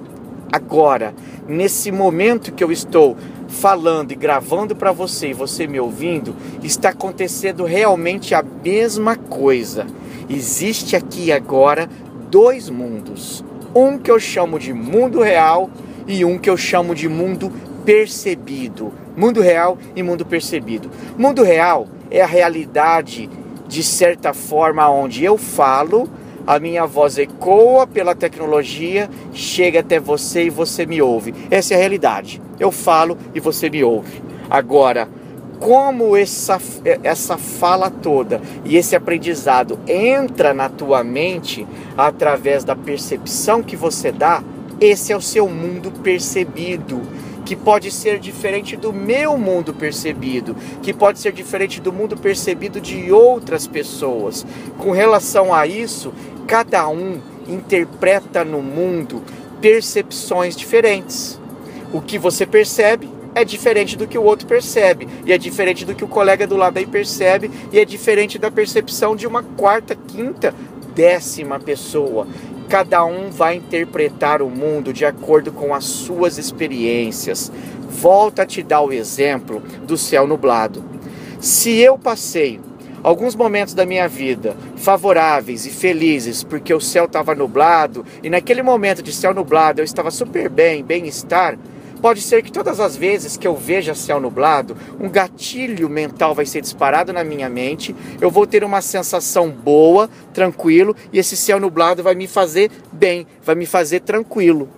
agora, 0.50 1.14
nesse 1.46 1.92
momento 1.92 2.52
que 2.52 2.64
eu 2.64 2.72
estou 2.72 3.16
falando 3.48 4.12
e 4.12 4.16
gravando 4.16 4.74
para 4.74 4.92
você 4.92 5.28
e 5.28 5.34
você 5.34 5.66
me 5.66 5.78
ouvindo, 5.78 6.34
está 6.62 6.88
acontecendo 6.88 7.64
realmente 7.64 8.34
a 8.34 8.42
mesma 8.42 9.14
coisa. 9.14 9.86
Existe 10.28 10.96
aqui 10.96 11.30
agora 11.30 11.88
dois 12.30 12.68
mundos 12.70 13.44
um 13.76 13.99
que 13.99 14.11
eu 14.11 14.18
chamo 14.18 14.59
de 14.59 14.73
mundo 14.73 15.21
real 15.21 15.71
e 16.06 16.25
um 16.25 16.38
que 16.38 16.49
eu 16.49 16.56
chamo 16.56 16.95
de 16.95 17.06
mundo 17.09 17.52
percebido. 17.85 18.90
Mundo 19.14 19.42
real 19.42 19.76
e 19.95 20.02
mundo 20.02 20.25
percebido. 20.25 20.90
Mundo 21.18 21.42
real 21.42 21.87
é 22.11 22.23
a 22.23 22.26
realidade 22.26 23.28
de 23.68 23.83
certa 23.83 24.33
forma 24.33 24.88
onde 24.88 25.25
eu 25.25 25.37
falo, 25.37 26.09
a 26.47 26.59
minha 26.59 26.87
voz 26.87 27.18
ecoa 27.18 27.87
pela 27.87 28.14
tecnologia, 28.14 29.11
chega 29.35 29.80
até 29.80 30.00
você 30.00 30.45
e 30.45 30.50
você 30.50 30.87
me 30.87 31.02
ouve. 31.02 31.35
Essa 31.50 31.75
é 31.75 31.76
a 31.76 31.80
realidade. 31.80 32.40
Eu 32.59 32.73
falo 32.73 33.18
e 33.35 33.40
você 33.40 33.68
me 33.68 33.85
ouve. 33.85 34.23
Agora, 34.49 35.06
como 35.60 36.16
essa, 36.16 36.60
essa 37.02 37.36
fala 37.36 37.90
toda 37.90 38.40
e 38.64 38.76
esse 38.76 38.94
aprendizado 38.94 39.78
entra 39.86 40.52
na 40.52 40.68
tua 40.68 41.02
mente 41.02 41.66
através 41.96 42.64
da 42.64 42.76
percepção 42.76 43.62
que 43.62 43.76
você 43.76 44.12
dá, 44.12 44.42
esse 44.80 45.12
é 45.12 45.16
o 45.16 45.20
seu 45.20 45.48
mundo 45.48 45.90
percebido 46.02 47.00
que 47.46 47.54
pode 47.54 47.92
ser 47.92 48.18
diferente 48.18 48.76
do 48.76 48.92
meu 48.92 49.38
mundo 49.38 49.72
percebido, 49.72 50.56
que 50.82 50.92
pode 50.92 51.20
ser 51.20 51.32
diferente 51.32 51.80
do 51.80 51.92
mundo 51.92 52.16
percebido 52.16 52.80
de 52.80 53.12
outras 53.12 53.68
pessoas. 53.68 54.44
Com 54.76 54.90
relação 54.90 55.54
a 55.54 55.64
isso, 55.64 56.12
cada 56.48 56.88
um 56.88 57.20
interpreta 57.46 58.44
no 58.44 58.60
mundo 58.60 59.22
percepções 59.60 60.56
diferentes. 60.56 61.40
O 61.92 62.00
que 62.00 62.18
você 62.18 62.44
percebe 62.44 63.08
é 63.37 63.45
diferente 63.45 63.99
do 63.99 64.07
que 64.07 64.16
o 64.16 64.23
outro 64.23 64.47
percebe, 64.47 65.07
e 65.26 65.31
é 65.31 65.37
diferente 65.37 65.85
do 65.85 65.95
que 65.95 66.02
o 66.02 66.09
colega 66.09 66.47
do 66.47 66.57
lado 66.57 66.78
aí 66.78 66.87
percebe, 66.87 67.50
e 67.71 67.78
é 67.78 67.85
diferente 67.85 68.38
da 68.38 68.50
percepção 68.50 69.14
de 69.14 69.26
uma 69.26 69.43
quarta, 69.43 69.95
quinta, 69.95 70.55
décima 70.95 71.61
pessoa. 71.61 72.26
Cada 72.66 73.05
um 73.05 73.31
vai 73.31 73.57
interpretar 73.57 74.40
o 74.40 74.49
mundo 74.49 74.90
de 74.90 75.05
acordo 75.05 75.52
com 75.52 75.75
as 75.75 75.85
suas 75.85 76.38
experiências. 76.38 77.52
Volta 77.90 78.43
a 78.43 78.47
te 78.47 78.62
dar 78.62 78.81
o 78.81 78.90
exemplo 78.90 79.62
do 79.87 79.99
céu 79.99 80.26
nublado. 80.26 80.83
Se 81.38 81.78
eu 81.78 81.99
passei 81.99 82.59
alguns 83.02 83.37
momentos 83.37 83.75
da 83.75 83.85
minha 83.85 84.09
vida 84.09 84.57
favoráveis 84.78 85.66
e 85.66 85.71
felizes 85.71 86.43
porque 86.43 86.73
o 86.73 86.81
céu 86.81 87.05
estava 87.05 87.35
nublado 87.35 88.02
e 88.23 88.31
naquele 88.31 88.62
momento 88.62 89.02
de 89.02 89.12
céu 89.12 89.35
nublado 89.35 89.83
eu 89.83 89.85
estava 89.85 90.11
super 90.11 90.49
bem, 90.49 90.83
bem-estar, 90.83 91.59
Pode 92.06 92.22
ser 92.22 92.40
que 92.40 92.52
todas 92.52 92.78
as 92.78 92.96
vezes 92.96 93.36
que 93.36 93.48
eu 93.48 93.56
veja 93.56 93.92
céu 93.92 94.20
nublado, 94.20 94.76
um 95.00 95.08
gatilho 95.08 95.88
mental 95.88 96.36
vai 96.36 96.46
ser 96.46 96.60
disparado 96.60 97.12
na 97.12 97.25
minha 97.25 97.48
mente, 97.48 97.96
eu 98.20 98.30
vou 98.30 98.46
ter 98.46 98.62
uma 98.62 98.80
sensação 98.80 99.50
boa, 99.50 100.08
tranquilo, 100.32 100.94
e 101.12 101.18
esse 101.18 101.36
céu 101.36 101.58
nublado 101.58 102.04
vai 102.04 102.14
me 102.14 102.28
fazer 102.28 102.70
bem, 102.92 103.26
vai 103.42 103.56
me 103.56 103.66
fazer 103.66 104.02
tranquilo. 104.02 104.68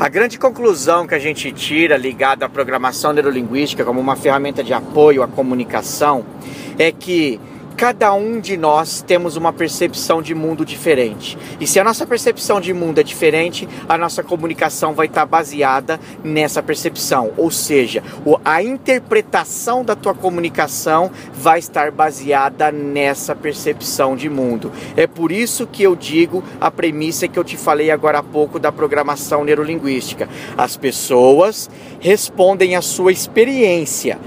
A 0.00 0.08
grande 0.08 0.38
conclusão 0.38 1.08
que 1.08 1.14
a 1.16 1.18
gente 1.18 1.50
tira 1.50 1.96
ligada 1.96 2.46
à 2.46 2.48
programação 2.48 3.12
neurolinguística 3.12 3.84
como 3.84 4.00
uma 4.00 4.14
ferramenta 4.14 4.62
de 4.62 4.72
apoio 4.72 5.24
à 5.24 5.26
comunicação 5.26 6.24
é 6.78 6.92
que 6.92 7.40
cada 7.78 8.12
um 8.12 8.40
de 8.40 8.56
nós 8.56 9.02
temos 9.06 9.36
uma 9.36 9.52
percepção 9.52 10.20
de 10.20 10.34
mundo 10.34 10.64
diferente. 10.64 11.38
E 11.60 11.66
se 11.66 11.78
a 11.78 11.84
nossa 11.84 12.04
percepção 12.04 12.60
de 12.60 12.74
mundo 12.74 12.98
é 12.98 13.04
diferente, 13.04 13.68
a 13.88 13.96
nossa 13.96 14.20
comunicação 14.20 14.94
vai 14.94 15.06
estar 15.06 15.24
baseada 15.24 16.00
nessa 16.24 16.60
percepção. 16.60 17.30
Ou 17.36 17.52
seja, 17.52 18.02
a 18.44 18.60
interpretação 18.60 19.84
da 19.84 19.94
tua 19.94 20.12
comunicação 20.12 21.08
vai 21.32 21.60
estar 21.60 21.92
baseada 21.92 22.72
nessa 22.72 23.36
percepção 23.36 24.16
de 24.16 24.28
mundo. 24.28 24.72
É 24.96 25.06
por 25.06 25.30
isso 25.30 25.64
que 25.64 25.84
eu 25.84 25.94
digo 25.94 26.42
a 26.60 26.72
premissa 26.72 27.28
que 27.28 27.38
eu 27.38 27.44
te 27.44 27.56
falei 27.56 27.92
agora 27.92 28.18
há 28.18 28.22
pouco 28.24 28.58
da 28.58 28.72
programação 28.72 29.44
neurolinguística. 29.44 30.28
As 30.56 30.76
pessoas 30.76 31.70
respondem 32.00 32.74
à 32.74 32.82
sua 32.82 33.12
experiência 33.12 34.18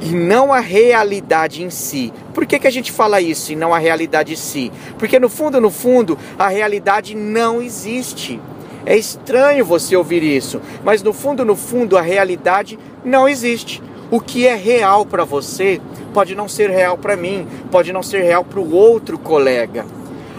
e 0.00 0.14
não 0.14 0.52
a 0.52 0.60
realidade 0.60 1.62
em 1.62 1.70
si. 1.70 2.12
Por 2.32 2.46
que, 2.46 2.58
que 2.58 2.66
a 2.66 2.72
gente 2.72 2.90
fala 2.90 3.20
isso 3.20 3.52
e 3.52 3.56
não 3.56 3.74
a 3.74 3.78
realidade 3.78 4.32
em 4.32 4.36
si? 4.36 4.72
Porque 4.98 5.18
no 5.18 5.28
fundo, 5.28 5.60
no 5.60 5.70
fundo, 5.70 6.18
a 6.38 6.48
realidade 6.48 7.14
não 7.14 7.60
existe. 7.60 8.40
É 8.86 8.96
estranho 8.96 9.64
você 9.64 9.94
ouvir 9.94 10.22
isso, 10.22 10.60
mas 10.82 11.02
no 11.02 11.12
fundo, 11.12 11.44
no 11.44 11.54
fundo, 11.54 11.98
a 11.98 12.00
realidade 12.00 12.78
não 13.04 13.28
existe. 13.28 13.82
O 14.10 14.20
que 14.20 14.46
é 14.46 14.56
real 14.56 15.04
para 15.04 15.24
você 15.24 15.80
pode 16.14 16.34
não 16.34 16.48
ser 16.48 16.70
real 16.70 16.96
para 16.96 17.16
mim, 17.16 17.46
pode 17.70 17.92
não 17.92 18.02
ser 18.02 18.22
real 18.22 18.42
para 18.42 18.58
o 18.58 18.74
outro 18.74 19.18
colega. 19.18 19.84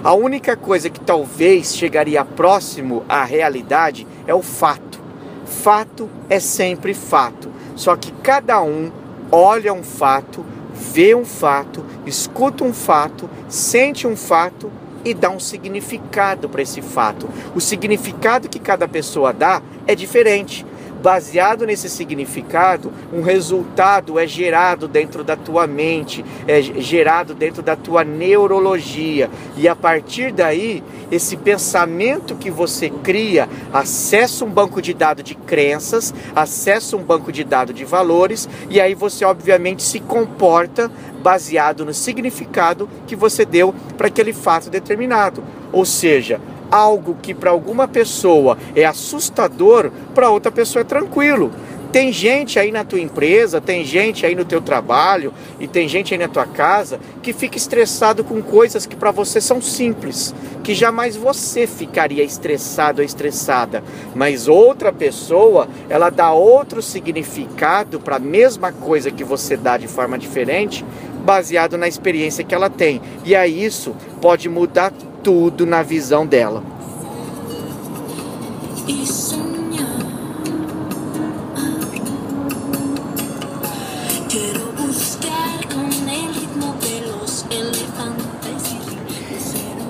A 0.04 0.14
única 0.14 0.58
coisa 0.58 0.90
que 0.90 1.00
talvez 1.00 1.76
chegaria 1.76 2.26
próximo 2.26 3.04
à 3.08 3.24
realidade 3.24 4.08
é 4.26 4.34
o 4.34 4.42
fato. 4.42 5.00
Fato 5.46 6.10
é 6.28 6.40
sempre 6.40 6.94
fato, 6.94 7.50
só 7.76 7.96
que 7.96 8.12
cada 8.24 8.62
um 8.64 8.92
olha 9.32 9.74
um 9.74 9.84
fato, 9.84 10.46
vê 10.74 11.16
um 11.16 11.26
fato, 11.26 11.84
escuta 12.06 12.64
um 12.64 12.74
fato, 12.74 13.30
sente 13.48 14.06
um 14.06 14.16
fato 14.16 14.72
e 15.04 15.14
dá 15.14 15.30
um 15.30 15.40
significado 15.40 16.50
para 16.50 16.62
esse 16.62 16.82
fato. 16.82 17.30
O 17.56 17.62
significado 17.62 18.50
que 18.50 18.60
cada 18.60 18.88
pessoa 18.88 19.34
dá 19.34 19.62
é 19.88 19.96
diferente 19.96 20.66
baseado 21.02 21.66
nesse 21.66 21.90
significado, 21.90 22.94
um 23.12 23.22
resultado 23.22 24.20
é 24.20 24.28
gerado 24.28 24.88
dentro 24.88 25.24
da 25.24 25.36
tua 25.36 25.66
mente, 25.66 26.24
é 26.48 26.62
gerado 26.62 27.34
dentro 27.34 27.62
da 27.62 27.76
tua 27.76 28.04
neurologia. 28.04 29.30
E 29.58 29.68
a 29.68 29.76
partir 29.76 30.32
daí, 30.32 30.84
esse 31.12 31.36
pensamento 31.36 32.36
que 32.36 32.52
você 32.52 32.90
cria 32.90 33.50
acessa 33.74 34.46
um 34.46 34.50
banco 34.50 34.82
de 34.82 34.94
dados 34.94 35.24
de 35.24 35.36
crenças, 35.36 36.14
acessa 36.36 36.96
um 36.96 37.04
banco 37.04 37.32
de 37.32 37.44
dados 37.44 37.76
de 37.76 37.84
valores, 37.84 38.48
e 38.70 38.80
aí 38.80 38.94
você, 38.94 39.26
obviamente, 39.26 39.84
se 39.84 40.00
comporta 40.00 40.92
baseado 41.22 41.86
no 41.86 41.94
significado 41.94 42.90
que 43.08 43.16
você 43.16 43.46
deu 43.46 43.74
para 43.98 44.08
aquele 44.08 44.34
fato 44.34 44.70
determinado. 44.70 45.44
Ou 45.72 45.86
seja, 45.86 46.40
algo 46.72 47.18
que 47.22 47.34
para 47.34 47.52
alguma 47.52 47.88
pessoa 47.88 48.58
é 48.76 48.86
assustador, 48.86 49.92
para 50.16 50.30
outra 50.30 50.52
pessoa 50.52 50.82
é 50.82 50.86
tranquilo. 50.86 51.52
Tem 51.92 52.14
gente 52.14 52.58
aí 52.58 52.72
na 52.72 52.86
tua 52.86 53.02
empresa, 53.02 53.60
tem 53.60 53.84
gente 53.84 54.26
aí 54.26 54.34
no 54.34 54.46
teu 54.46 54.62
trabalho 54.62 55.34
e 55.60 55.68
tem 55.68 55.90
gente 55.90 56.14
aí 56.14 56.18
na 56.18 56.30
tua 56.30 56.46
casa 56.46 57.02
que 57.22 57.34
fica 57.34 57.58
estressado 57.58 58.24
com 58.24 58.42
coisas 58.42 58.86
que 58.86 58.96
para 58.96 59.12
você 59.12 59.42
são 59.42 59.62
simples, 59.62 60.34
que 60.64 60.74
jamais 60.74 61.18
você 61.18 61.68
ficaria 61.68 62.24
estressado 62.24 63.02
ou 63.02 63.06
estressada, 63.06 63.84
mas 64.16 64.48
outra 64.48 64.94
pessoa, 64.94 65.68
ela 65.90 66.10
dá 66.10 66.32
outro 66.32 66.82
significado 66.82 68.00
para 68.00 68.16
a 68.16 68.20
mesma 68.20 68.72
coisa 68.72 69.12
que 69.12 69.26
você 69.26 69.58
dá 69.58 69.76
de 69.76 69.90
forma 69.90 70.18
diferente, 70.18 70.86
baseado 71.26 71.78
na 71.78 71.90
experiência 71.90 72.44
que 72.44 72.56
ela 72.56 72.70
tem. 72.70 73.02
E 73.26 73.36
aí 73.36 73.66
isso 73.66 73.94
pode 74.22 74.48
mudar 74.48 74.94
tudo 75.24 75.66
na 75.66 75.84
visão 75.84 76.26
dela. 76.26 76.64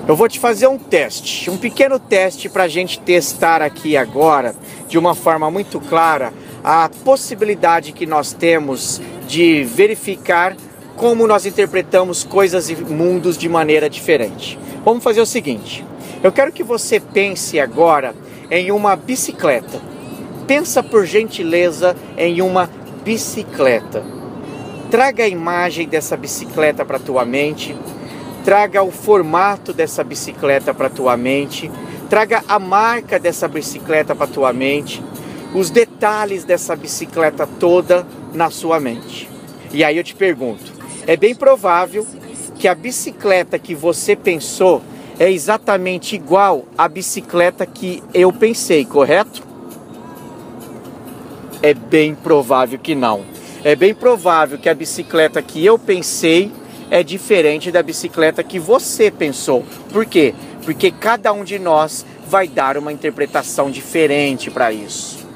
Eu 0.06 0.16
vou 0.16 0.28
te 0.28 0.38
fazer 0.38 0.66
um 0.66 0.76
teste, 0.76 1.48
um 1.48 1.56
pequeno 1.56 1.98
teste 1.98 2.48
para 2.48 2.64
a 2.64 2.68
gente 2.68 3.00
testar 3.00 3.62
aqui 3.62 3.96
agora, 3.96 4.54
de 4.86 4.98
uma 4.98 5.14
forma 5.14 5.50
muito 5.50 5.80
clara, 5.80 6.34
a 6.62 6.90
possibilidade 7.02 7.92
que 7.92 8.04
nós 8.04 8.32
temos 8.32 9.00
de 9.26 9.64
verificar 9.64 10.54
como 10.96 11.26
nós 11.26 11.46
interpretamos 11.46 12.24
coisas 12.24 12.68
e 12.68 12.76
mundos 12.76 13.38
de 13.38 13.48
maneira 13.48 13.88
diferente. 13.88 14.58
Vamos 14.84 15.04
fazer 15.04 15.20
o 15.20 15.26
seguinte: 15.26 15.84
eu 16.22 16.32
quero 16.32 16.52
que 16.52 16.62
você 16.62 16.98
pense 16.98 17.58
agora 17.58 18.14
em 18.50 18.70
uma 18.72 18.96
bicicleta. 18.96 19.80
Pensa 20.46 20.82
por 20.82 21.06
gentileza 21.06 21.96
em 22.16 22.42
uma 22.42 22.68
bicicleta. 23.04 24.02
Traga 24.90 25.24
a 25.24 25.28
imagem 25.28 25.88
dessa 25.88 26.16
bicicleta 26.16 26.84
para 26.84 26.98
tua 26.98 27.24
mente. 27.24 27.76
Traga 28.44 28.82
o 28.82 28.90
formato 28.90 29.72
dessa 29.72 30.02
bicicleta 30.02 30.74
para 30.74 30.90
tua 30.90 31.16
mente. 31.16 31.70
Traga 32.10 32.44
a 32.48 32.58
marca 32.58 33.18
dessa 33.18 33.48
bicicleta 33.48 34.14
para 34.14 34.26
tua 34.26 34.52
mente. 34.52 35.02
Os 35.54 35.70
detalhes 35.70 36.44
dessa 36.44 36.74
bicicleta 36.74 37.46
toda 37.46 38.06
na 38.34 38.50
sua 38.50 38.80
mente. 38.80 39.30
E 39.72 39.84
aí 39.84 39.96
eu 39.96 40.04
te 40.04 40.14
pergunto: 40.14 40.72
é 41.06 41.16
bem 41.16 41.34
provável 41.34 42.06
que 42.62 42.68
a 42.68 42.76
bicicleta 42.76 43.58
que 43.58 43.74
você 43.74 44.14
pensou 44.14 44.80
é 45.18 45.28
exatamente 45.28 46.14
igual 46.14 46.64
à 46.78 46.86
bicicleta 46.86 47.66
que 47.66 48.00
eu 48.14 48.32
pensei, 48.32 48.84
correto? 48.84 49.42
É 51.60 51.74
bem 51.74 52.14
provável 52.14 52.78
que 52.78 52.94
não. 52.94 53.24
É 53.64 53.74
bem 53.74 53.92
provável 53.92 54.58
que 54.58 54.68
a 54.68 54.74
bicicleta 54.74 55.42
que 55.42 55.66
eu 55.66 55.76
pensei 55.76 56.52
é 56.88 57.02
diferente 57.02 57.72
da 57.72 57.82
bicicleta 57.82 58.44
que 58.44 58.60
você 58.60 59.10
pensou. 59.10 59.64
Por 59.92 60.06
quê? 60.06 60.32
Porque 60.64 60.92
cada 60.92 61.32
um 61.32 61.42
de 61.42 61.58
nós 61.58 62.06
vai 62.28 62.46
dar 62.46 62.78
uma 62.78 62.92
interpretação 62.92 63.72
diferente 63.72 64.52
para 64.52 64.72
isso. 64.72 65.26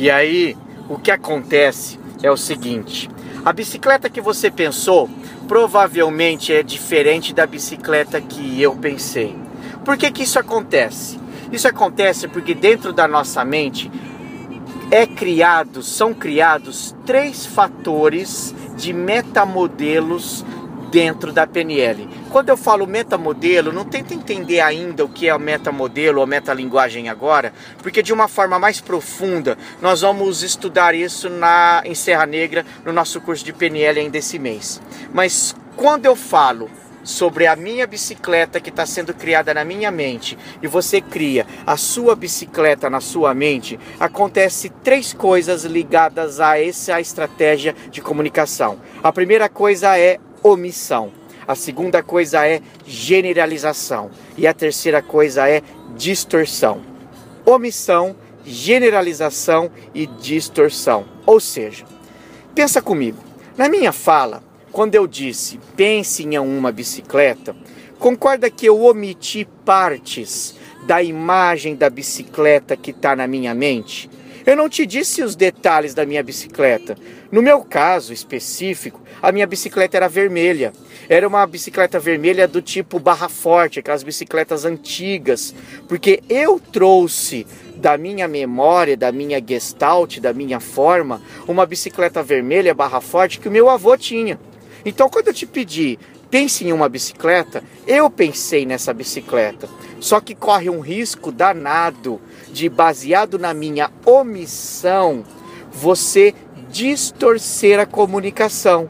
E 0.00 0.10
aí, 0.10 0.56
o 0.88 0.98
que 0.98 1.10
acontece 1.10 2.00
é 2.22 2.30
o 2.30 2.36
seguinte: 2.36 3.10
a 3.44 3.52
bicicleta 3.52 4.08
que 4.08 4.18
você 4.18 4.50
pensou 4.50 5.10
provavelmente 5.46 6.54
é 6.54 6.62
diferente 6.62 7.34
da 7.34 7.46
bicicleta 7.46 8.18
que 8.18 8.62
eu 8.62 8.74
pensei. 8.74 9.36
Por 9.84 9.98
que, 9.98 10.10
que 10.10 10.22
isso 10.22 10.38
acontece? 10.38 11.20
Isso 11.52 11.68
acontece 11.68 12.28
porque 12.28 12.54
dentro 12.54 12.94
da 12.94 13.06
nossa 13.06 13.44
mente 13.44 13.92
é 14.90 15.06
criado, 15.06 15.82
são 15.82 16.14
criados 16.14 16.96
três 17.04 17.44
fatores 17.44 18.54
de 18.78 18.94
metamodelos 18.94 20.46
dentro 20.90 21.32
da 21.32 21.46
PNL. 21.46 22.08
Quando 22.30 22.48
eu 22.48 22.56
falo 22.56 22.86
metamodelo, 22.86 23.72
não 23.72 23.84
tenta 23.84 24.14
entender 24.14 24.60
ainda 24.60 25.04
o 25.04 25.08
que 25.08 25.28
é 25.28 25.34
o 25.34 25.38
metamodelo 25.38 26.20
ou 26.20 26.26
metalinguagem 26.26 27.08
agora, 27.08 27.52
porque 27.78 28.02
de 28.02 28.12
uma 28.12 28.28
forma 28.28 28.58
mais 28.58 28.80
profunda 28.80 29.56
nós 29.80 30.00
vamos 30.00 30.42
estudar 30.42 30.94
isso 30.94 31.28
na 31.28 31.82
em 31.84 31.94
Serra 31.94 32.26
Negra 32.26 32.64
no 32.84 32.92
nosso 32.92 33.20
curso 33.20 33.44
de 33.44 33.52
PNL 33.52 34.00
ainda 34.00 34.18
esse 34.18 34.38
mês. 34.38 34.80
Mas 35.12 35.54
quando 35.76 36.06
eu 36.06 36.16
falo 36.16 36.70
sobre 37.02 37.46
a 37.46 37.56
minha 37.56 37.86
bicicleta 37.86 38.60
que 38.60 38.70
está 38.70 38.84
sendo 38.84 39.14
criada 39.14 39.54
na 39.54 39.64
minha 39.64 39.90
mente 39.90 40.36
e 40.62 40.66
você 40.66 41.00
cria 41.00 41.46
a 41.66 41.76
sua 41.76 42.14
bicicleta 42.14 42.90
na 42.90 43.00
sua 43.00 43.34
mente, 43.34 43.78
acontece 43.98 44.70
três 44.82 45.12
coisas 45.12 45.64
ligadas 45.64 46.40
a 46.40 46.60
essa 46.60 47.00
estratégia 47.00 47.74
de 47.90 48.00
comunicação. 48.00 48.78
A 49.02 49.12
primeira 49.12 49.48
coisa 49.48 49.98
é 49.98 50.18
omissão. 50.42 51.12
A 51.46 51.54
segunda 51.54 52.02
coisa 52.02 52.46
é 52.46 52.60
generalização. 52.86 54.10
E 54.36 54.46
a 54.46 54.54
terceira 54.54 55.02
coisa 55.02 55.48
é 55.48 55.62
distorção. 55.96 56.80
Omissão, 57.44 58.14
generalização 58.44 59.70
e 59.94 60.06
distorção. 60.06 61.04
Ou 61.26 61.40
seja, 61.40 61.84
pensa 62.54 62.80
comigo. 62.82 63.18
Na 63.56 63.68
minha 63.68 63.92
fala, 63.92 64.42
quando 64.72 64.94
eu 64.94 65.06
disse 65.06 65.58
pense 65.76 66.24
em 66.24 66.38
uma 66.38 66.72
bicicleta, 66.72 67.54
concorda 67.98 68.50
que 68.50 68.66
eu 68.66 68.82
omiti 68.82 69.46
partes 69.64 70.54
da 70.86 71.02
imagem 71.02 71.76
da 71.76 71.88
bicicleta 71.88 72.76
que 72.76 72.90
está 72.90 73.14
na 73.14 73.26
minha 73.26 73.54
mente? 73.54 74.09
Eu 74.46 74.56
não 74.56 74.68
te 74.68 74.86
disse 74.86 75.22
os 75.22 75.36
detalhes 75.36 75.94
da 75.94 76.06
minha 76.06 76.22
bicicleta. 76.22 76.96
No 77.30 77.42
meu 77.42 77.62
caso 77.62 78.12
específico, 78.12 79.00
a 79.20 79.30
minha 79.30 79.46
bicicleta 79.46 79.96
era 79.96 80.08
vermelha. 80.08 80.72
Era 81.08 81.26
uma 81.28 81.46
bicicleta 81.46 81.98
vermelha 81.98 82.48
do 82.48 82.62
tipo 82.62 82.98
barra 82.98 83.28
forte, 83.28 83.80
aquelas 83.80 84.02
bicicletas 84.02 84.64
antigas, 84.64 85.54
porque 85.88 86.22
eu 86.28 86.58
trouxe 86.58 87.46
da 87.76 87.98
minha 87.98 88.28
memória, 88.28 88.96
da 88.96 89.10
minha 89.10 89.42
gestalt, 89.44 90.18
da 90.18 90.32
minha 90.32 90.60
forma, 90.60 91.20
uma 91.48 91.66
bicicleta 91.66 92.22
vermelha 92.22 92.74
barra 92.74 93.00
forte 93.00 93.40
que 93.40 93.48
o 93.48 93.52
meu 93.52 93.68
avô 93.68 93.96
tinha. 93.96 94.38
Então, 94.84 95.08
quando 95.08 95.28
eu 95.28 95.34
te 95.34 95.46
pedi, 95.46 95.98
pense 96.30 96.64
em 96.64 96.72
uma 96.72 96.88
bicicleta, 96.88 97.62
eu 97.86 98.08
pensei 98.08 98.64
nessa 98.64 98.92
bicicleta. 98.94 99.68
Só 99.98 100.20
que 100.20 100.34
corre 100.34 100.70
um 100.70 100.80
risco 100.80 101.30
danado 101.30 102.20
de, 102.52 102.68
baseado 102.68 103.38
na 103.38 103.54
minha 103.54 103.90
omissão, 104.04 105.24
você 105.70 106.34
distorcer 106.70 107.78
a 107.78 107.86
comunicação. 107.86 108.88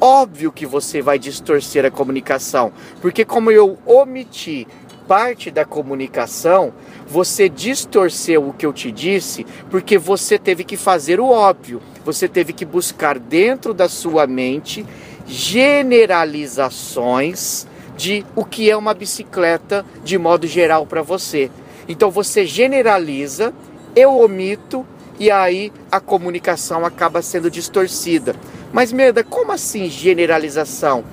Óbvio 0.00 0.50
que 0.50 0.66
você 0.66 1.00
vai 1.00 1.18
distorcer 1.18 1.84
a 1.84 1.90
comunicação, 1.90 2.72
porque 3.00 3.24
como 3.24 3.50
eu 3.50 3.78
omiti 3.86 4.66
parte 5.06 5.50
da 5.50 5.64
comunicação, 5.64 6.72
você 7.06 7.48
distorceu 7.48 8.48
o 8.48 8.52
que 8.52 8.66
eu 8.66 8.72
te 8.72 8.90
disse, 8.90 9.46
porque 9.70 9.98
você 9.98 10.38
teve 10.38 10.64
que 10.64 10.76
fazer 10.76 11.20
o 11.20 11.28
óbvio. 11.28 11.80
Você 12.04 12.26
teve 12.26 12.52
que 12.52 12.64
buscar 12.64 13.18
dentro 13.18 13.74
da 13.74 13.88
sua 13.88 14.26
mente 14.26 14.84
generalizações 15.26 17.66
de 17.96 18.24
o 18.34 18.44
que 18.44 18.70
é 18.70 18.76
uma 18.76 18.94
bicicleta 18.94 19.84
de 20.02 20.18
modo 20.18 20.46
geral 20.46 20.86
para 20.86 21.02
você. 21.02 21.50
Então 21.88 22.10
você 22.10 22.46
generaliza, 22.46 23.52
eu 23.94 24.18
omito 24.18 24.86
e 25.18 25.30
aí 25.30 25.72
a 25.90 26.00
comunicação 26.00 26.84
acaba 26.84 27.22
sendo 27.22 27.50
distorcida. 27.50 28.34
Mas 28.72 28.92
Meda, 28.92 29.22
como 29.22 29.52
assim 29.52 29.88
generalização? 29.88 31.04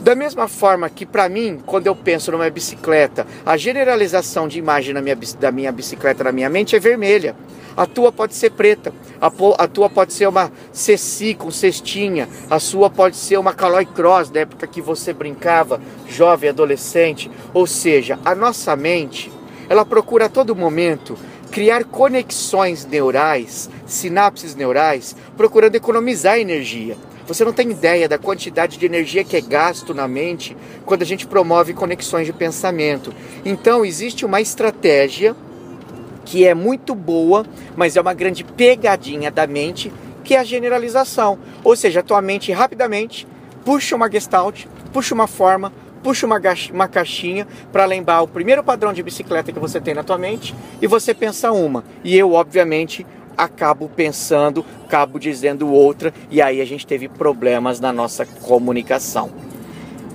Da 0.00 0.14
mesma 0.14 0.46
forma 0.48 0.88
que 0.88 1.04
para 1.04 1.28
mim, 1.28 1.60
quando 1.66 1.86
eu 1.86 1.94
penso 1.94 2.30
numa 2.30 2.48
bicicleta, 2.48 3.26
a 3.44 3.56
generalização 3.56 4.46
de 4.46 4.58
imagem 4.58 4.94
minha, 5.02 5.16
da 5.38 5.50
minha 5.50 5.72
bicicleta 5.72 6.24
na 6.24 6.32
minha 6.32 6.48
mente 6.48 6.76
é 6.76 6.80
vermelha. 6.80 7.34
A 7.76 7.84
tua 7.86 8.10
pode 8.10 8.34
ser 8.34 8.50
preta, 8.50 8.92
a, 9.20 9.30
a 9.58 9.68
tua 9.68 9.88
pode 9.88 10.12
ser 10.12 10.26
uma 10.26 10.50
Ceci 10.72 11.34
com 11.34 11.50
cestinha, 11.50 12.28
a 12.50 12.58
sua 12.58 12.90
pode 12.90 13.16
ser 13.16 13.36
uma 13.38 13.52
Caloi 13.52 13.86
Cross, 13.86 14.30
da 14.30 14.40
época 14.40 14.66
que 14.66 14.80
você 14.80 15.12
brincava, 15.12 15.80
jovem, 16.08 16.50
adolescente. 16.50 17.30
Ou 17.52 17.66
seja, 17.66 18.18
a 18.24 18.34
nossa 18.34 18.74
mente, 18.74 19.30
ela 19.68 19.84
procura 19.84 20.26
a 20.26 20.28
todo 20.28 20.56
momento 20.56 21.16
criar 21.50 21.84
conexões 21.84 22.84
neurais, 22.84 23.70
sinapses 23.86 24.54
neurais, 24.54 25.16
procurando 25.36 25.74
economizar 25.74 26.38
energia. 26.38 26.96
Você 27.26 27.44
não 27.44 27.52
tem 27.52 27.70
ideia 27.70 28.08
da 28.08 28.16
quantidade 28.16 28.78
de 28.78 28.86
energia 28.86 29.22
que 29.22 29.36
é 29.36 29.40
gasto 29.40 29.92
na 29.92 30.08
mente 30.08 30.56
quando 30.86 31.02
a 31.02 31.06
gente 31.06 31.26
promove 31.26 31.74
conexões 31.74 32.26
de 32.26 32.32
pensamento. 32.32 33.12
Então, 33.44 33.84
existe 33.84 34.24
uma 34.24 34.40
estratégia 34.40 35.36
que 36.24 36.46
é 36.46 36.54
muito 36.54 36.94
boa, 36.94 37.44
mas 37.76 37.96
é 37.96 38.00
uma 38.00 38.14
grande 38.14 38.44
pegadinha 38.44 39.30
da 39.30 39.46
mente, 39.46 39.92
que 40.24 40.34
é 40.34 40.38
a 40.38 40.44
generalização. 40.44 41.38
Ou 41.62 41.74
seja, 41.76 42.00
a 42.00 42.02
tua 42.02 42.22
mente 42.22 42.52
rapidamente 42.52 43.26
puxa 43.64 43.96
uma 43.96 44.10
gestalt, 44.10 44.64
puxa 44.92 45.14
uma 45.14 45.26
forma, 45.26 45.72
puxa 46.02 46.26
uma, 46.26 46.40
uma 46.72 46.88
caixinha 46.88 47.46
para 47.72 47.84
lembrar 47.84 48.22
o 48.22 48.28
primeiro 48.28 48.62
padrão 48.62 48.92
de 48.92 49.02
bicicleta 49.02 49.52
que 49.52 49.58
você 49.58 49.80
tem 49.80 49.94
na 49.94 50.02
tua 50.02 50.18
mente 50.18 50.54
e 50.80 50.86
você 50.86 51.12
pensa 51.12 51.52
uma. 51.52 51.84
E 52.02 52.16
eu, 52.16 52.32
obviamente, 52.32 53.06
acabo 53.36 53.88
pensando, 53.88 54.64
acabo 54.84 55.18
dizendo 55.18 55.68
outra 55.68 56.12
e 56.30 56.42
aí 56.42 56.60
a 56.60 56.64
gente 56.64 56.86
teve 56.86 57.08
problemas 57.08 57.78
na 57.78 57.92
nossa 57.92 58.26
comunicação. 58.26 59.30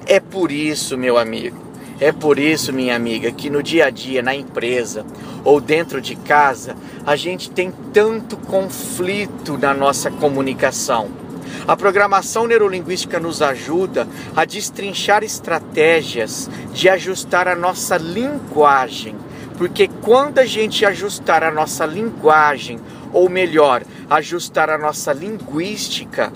É 0.05 0.19
por 0.19 0.51
isso, 0.51 0.97
meu 0.97 1.17
amigo, 1.17 1.57
é 1.99 2.11
por 2.11 2.37
isso, 2.37 2.73
minha 2.73 2.95
amiga, 2.95 3.31
que 3.31 3.49
no 3.49 3.63
dia 3.63 3.85
a 3.85 3.89
dia, 3.89 4.21
na 4.21 4.35
empresa 4.35 5.05
ou 5.45 5.61
dentro 5.61 6.01
de 6.01 6.15
casa, 6.15 6.75
a 7.05 7.15
gente 7.15 7.49
tem 7.49 7.71
tanto 7.93 8.35
conflito 8.35 9.57
na 9.57 9.73
nossa 9.73 10.11
comunicação. 10.11 11.22
A 11.65 11.77
programação 11.77 12.45
neurolinguística 12.45 13.21
nos 13.21 13.41
ajuda 13.41 14.05
a 14.35 14.43
destrinchar 14.43 15.23
estratégias 15.23 16.49
de 16.73 16.89
ajustar 16.89 17.47
a 17.47 17.55
nossa 17.55 17.95
linguagem, 17.95 19.15
porque 19.57 19.87
quando 20.01 20.39
a 20.39 20.45
gente 20.45 20.85
ajustar 20.85 21.41
a 21.41 21.51
nossa 21.51 21.85
linguagem, 21.85 22.81
ou 23.13 23.29
melhor, 23.29 23.83
ajustar 24.09 24.69
a 24.69 24.77
nossa 24.77 25.13
linguística, 25.13 26.33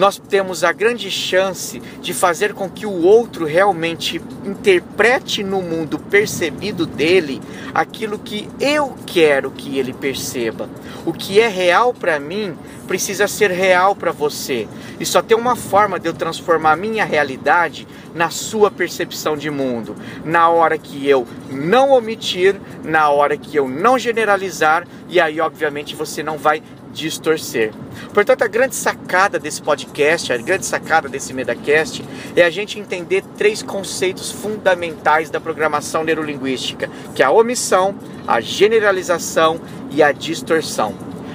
nós 0.00 0.18
temos 0.18 0.64
a 0.64 0.72
grande 0.72 1.10
chance 1.10 1.78
de 2.00 2.14
fazer 2.14 2.54
com 2.54 2.70
que 2.70 2.86
o 2.86 3.02
outro 3.02 3.44
realmente 3.44 4.18
interprete 4.46 5.44
no 5.44 5.60
mundo 5.60 5.98
percebido 5.98 6.86
dele 6.86 7.38
aquilo 7.74 8.18
que 8.18 8.48
eu 8.58 8.96
quero 9.04 9.50
que 9.50 9.78
ele 9.78 9.92
perceba. 9.92 10.70
O 11.04 11.12
que 11.12 11.38
é 11.38 11.48
real 11.48 11.92
para 11.92 12.18
mim 12.18 12.56
precisa 12.88 13.28
ser 13.28 13.50
real 13.50 13.94
para 13.94 14.10
você. 14.10 14.66
E 14.98 15.04
só 15.04 15.20
tem 15.20 15.36
uma 15.36 15.54
forma 15.54 16.00
de 16.00 16.08
eu 16.08 16.14
transformar 16.14 16.72
a 16.72 16.76
minha 16.76 17.04
realidade 17.04 17.86
na 18.14 18.30
sua 18.30 18.70
percepção 18.70 19.36
de 19.36 19.50
mundo. 19.50 19.94
Na 20.24 20.48
hora 20.48 20.78
que 20.78 21.06
eu 21.06 21.28
não 21.50 21.90
omitir, 21.90 22.58
na 22.82 23.10
hora 23.10 23.36
que 23.36 23.54
eu 23.54 23.68
não 23.68 23.98
generalizar, 23.98 24.88
e 25.10 25.20
aí, 25.20 25.40
obviamente, 25.40 25.94
você 25.94 26.22
não 26.22 26.38
vai 26.38 26.62
distorcer. 26.92 27.72
Portanto, 28.12 28.42
a 28.42 28.46
grande 28.46 28.74
sacada 28.74 29.38
desse 29.38 29.62
podcast, 29.62 30.32
a 30.32 30.36
grande 30.36 30.66
sacada 30.66 31.08
desse 31.08 31.32
MedaCast 31.32 32.04
é 32.34 32.42
a 32.42 32.50
gente 32.50 32.78
entender 32.78 33.22
três 33.36 33.62
conceitos 33.62 34.30
fundamentais 34.30 35.30
da 35.30 35.40
programação 35.40 36.04
neurolinguística, 36.04 36.90
que 37.14 37.22
é 37.22 37.26
a 37.26 37.30
omissão, 37.30 37.94
a 38.26 38.40
generalização 38.40 39.60
e 39.90 40.02
a 40.02 40.12
distorção. 40.12 40.94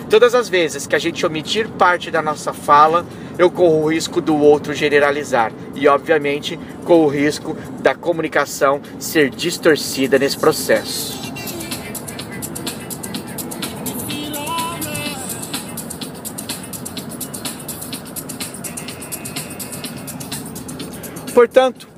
Todas 0.10 0.36
as 0.36 0.48
vezes 0.48 0.86
que 0.86 0.96
a 0.96 1.00
gente 1.00 1.26
omitir 1.26 1.68
parte 1.68 2.12
da 2.12 2.22
nossa 2.22 2.54
fala, 2.54 3.06
eu 3.38 3.50
corro 3.50 3.84
o 3.84 3.92
risco 3.92 4.22
do 4.22 4.36
outro 4.36 4.74
generalizar 4.74 5.52
e, 5.74 5.88
obviamente, 5.88 6.60
corro 6.86 7.06
o 7.06 7.10
risco 7.10 7.58
da 7.80 7.96
comunicação 7.96 8.82
ser 9.00 9.30
distorcida 9.30 10.20
nesse 10.20 10.38
processo. 10.38 11.25
Portanto, 21.36 21.90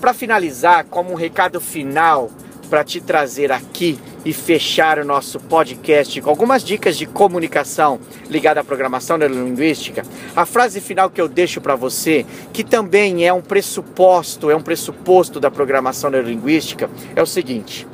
para 0.00 0.14
finalizar, 0.14 0.86
como 0.86 1.12
um 1.12 1.14
recado 1.14 1.60
final 1.60 2.30
para 2.70 2.82
te 2.82 3.02
trazer 3.02 3.52
aqui 3.52 3.98
e 4.24 4.32
fechar 4.32 4.98
o 4.98 5.04
nosso 5.04 5.38
podcast 5.38 6.18
com 6.22 6.30
algumas 6.30 6.64
dicas 6.64 6.96
de 6.96 7.04
comunicação 7.04 8.00
ligada 8.30 8.60
à 8.60 8.64
programação 8.64 9.18
neurolinguística, 9.18 10.02
a 10.34 10.46
frase 10.46 10.80
final 10.80 11.10
que 11.10 11.20
eu 11.20 11.28
deixo 11.28 11.60
para 11.60 11.76
você, 11.76 12.24
que 12.50 12.64
também 12.64 13.26
é 13.26 13.32
um 13.32 13.42
pressuposto, 13.42 14.50
é 14.50 14.56
um 14.56 14.62
pressuposto 14.62 15.38
da 15.38 15.50
programação 15.50 16.08
neurolinguística, 16.08 16.88
é 17.14 17.22
o 17.22 17.26
seguinte: 17.26 17.86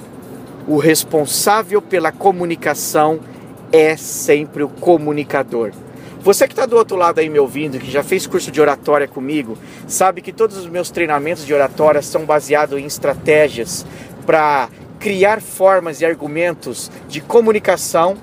o 0.68 0.76
responsável 0.76 1.82
pela 1.82 2.12
comunicação 2.12 3.18
é 3.72 3.96
sempre 3.96 4.62
o 4.62 4.68
comunicador. 4.68 5.72
Você 6.24 6.46
que 6.48 6.54
está 6.54 6.64
do 6.64 6.74
outro 6.74 6.96
lado 6.96 7.18
aí 7.18 7.28
me 7.28 7.38
ouvindo, 7.38 7.78
que 7.78 7.90
já 7.90 8.02
fez 8.02 8.26
curso 8.26 8.50
de 8.50 8.58
oratória 8.58 9.06
comigo, 9.06 9.58
sabe 9.86 10.22
que 10.22 10.32
todos 10.32 10.56
os 10.56 10.66
meus 10.66 10.90
treinamentos 10.90 11.44
de 11.44 11.52
oratória 11.52 12.00
são 12.00 12.24
baseados 12.24 12.80
em 12.80 12.86
estratégias 12.86 13.84
para 14.24 14.70
criar 14.98 15.42
formas 15.42 16.00
e 16.00 16.06
argumentos 16.06 16.90
de 17.10 17.20
comunicação 17.20 18.16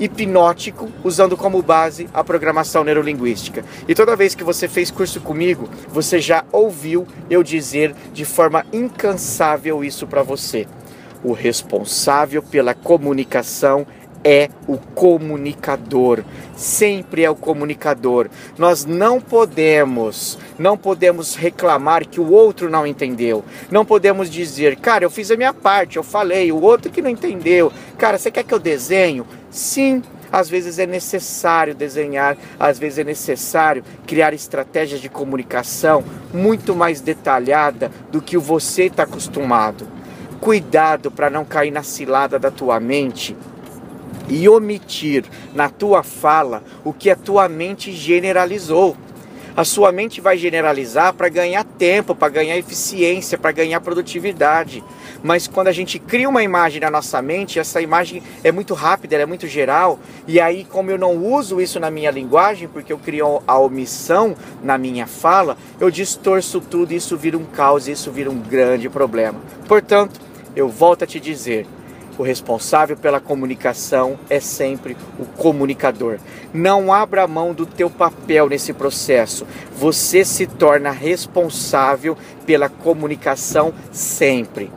hipnótico, 0.00 0.90
usando 1.04 1.36
como 1.36 1.60
base 1.60 2.08
a 2.14 2.24
programação 2.24 2.84
neurolinguística. 2.84 3.62
E 3.86 3.94
toda 3.94 4.16
vez 4.16 4.34
que 4.34 4.42
você 4.42 4.66
fez 4.66 4.90
curso 4.90 5.20
comigo, 5.20 5.68
você 5.88 6.22
já 6.22 6.46
ouviu 6.50 7.06
eu 7.28 7.42
dizer 7.42 7.94
de 8.14 8.24
forma 8.24 8.64
incansável 8.72 9.84
isso 9.84 10.06
para 10.06 10.22
você. 10.22 10.66
O 11.22 11.34
responsável 11.34 12.42
pela 12.42 12.72
comunicação 12.72 13.86
é 14.24 14.48
o 14.66 14.76
comunicador, 14.78 16.22
sempre 16.56 17.24
é 17.24 17.30
o 17.30 17.34
comunicador. 17.34 18.28
Nós 18.56 18.84
não 18.84 19.20
podemos, 19.20 20.38
não 20.58 20.76
podemos 20.76 21.34
reclamar 21.34 22.06
que 22.06 22.20
o 22.20 22.30
outro 22.30 22.70
não 22.70 22.86
entendeu. 22.86 23.44
Não 23.70 23.84
podemos 23.84 24.30
dizer, 24.30 24.76
cara, 24.76 25.04
eu 25.04 25.10
fiz 25.10 25.30
a 25.30 25.36
minha 25.36 25.52
parte, 25.52 25.96
eu 25.96 26.02
falei, 26.02 26.52
o 26.52 26.60
outro 26.60 26.90
que 26.90 27.02
não 27.02 27.10
entendeu. 27.10 27.72
Cara, 27.98 28.18
você 28.18 28.30
quer 28.30 28.44
que 28.44 28.54
eu 28.54 28.58
desenho? 28.58 29.26
Sim, 29.50 30.02
às 30.32 30.48
vezes 30.48 30.78
é 30.78 30.86
necessário 30.86 31.74
desenhar, 31.74 32.36
às 32.58 32.78
vezes 32.78 32.98
é 32.98 33.04
necessário 33.04 33.84
criar 34.06 34.32
estratégias 34.32 35.00
de 35.00 35.08
comunicação 35.08 36.02
muito 36.32 36.74
mais 36.74 37.00
detalhada 37.00 37.90
do 38.10 38.22
que 38.22 38.38
você 38.38 38.84
está 38.84 39.02
acostumado. 39.02 39.86
Cuidado 40.40 41.10
para 41.10 41.30
não 41.30 41.44
cair 41.44 41.70
na 41.70 41.82
cilada 41.82 42.38
da 42.38 42.50
tua 42.50 42.80
mente 42.80 43.36
e 44.28 44.48
omitir 44.48 45.24
na 45.54 45.68
tua 45.68 46.02
fala 46.02 46.62
o 46.84 46.92
que 46.92 47.10
a 47.10 47.16
tua 47.16 47.48
mente 47.48 47.92
generalizou. 47.92 48.96
A 49.54 49.64
sua 49.64 49.92
mente 49.92 50.18
vai 50.18 50.38
generalizar 50.38 51.12
para 51.12 51.28
ganhar 51.28 51.62
tempo, 51.62 52.14
para 52.14 52.30
ganhar 52.30 52.56
eficiência, 52.56 53.36
para 53.36 53.52
ganhar 53.52 53.80
produtividade. 53.80 54.82
Mas 55.22 55.46
quando 55.46 55.68
a 55.68 55.72
gente 55.72 55.98
cria 55.98 56.26
uma 56.26 56.42
imagem 56.42 56.80
na 56.80 56.90
nossa 56.90 57.20
mente, 57.20 57.58
essa 57.58 57.80
imagem 57.80 58.22
é 58.42 58.50
muito 58.50 58.72
rápida, 58.72 59.16
é 59.16 59.26
muito 59.26 59.46
geral, 59.46 60.00
e 60.26 60.40
aí, 60.40 60.64
como 60.64 60.90
eu 60.90 60.96
não 60.96 61.16
uso 61.16 61.60
isso 61.60 61.78
na 61.78 61.90
minha 61.90 62.10
linguagem, 62.10 62.66
porque 62.66 62.94
eu 62.94 62.98
crio 62.98 63.42
a 63.46 63.58
omissão 63.58 64.34
na 64.62 64.78
minha 64.78 65.06
fala, 65.06 65.56
eu 65.78 65.90
distorço 65.90 66.58
tudo 66.58 66.92
e 66.92 66.96
isso 66.96 67.16
vira 67.16 67.36
um 67.36 67.44
caos, 67.44 67.88
isso 67.88 68.10
vira 68.10 68.30
um 68.30 68.40
grande 68.40 68.88
problema. 68.88 69.38
Portanto, 69.68 70.18
eu 70.56 70.68
volto 70.68 71.04
a 71.04 71.06
te 71.06 71.20
dizer, 71.20 71.66
o 72.18 72.22
responsável 72.22 72.96
pela 72.96 73.20
comunicação 73.20 74.18
é 74.28 74.40
sempre 74.40 74.96
o 75.18 75.24
comunicador. 75.24 76.18
Não 76.52 76.92
abra 76.92 77.26
mão 77.26 77.54
do 77.54 77.64
teu 77.64 77.88
papel 77.88 78.48
nesse 78.48 78.72
processo. 78.72 79.46
Você 79.78 80.24
se 80.24 80.46
torna 80.46 80.90
responsável 80.90 82.16
pela 82.44 82.68
comunicação 82.68 83.72
sempre. 83.90 84.70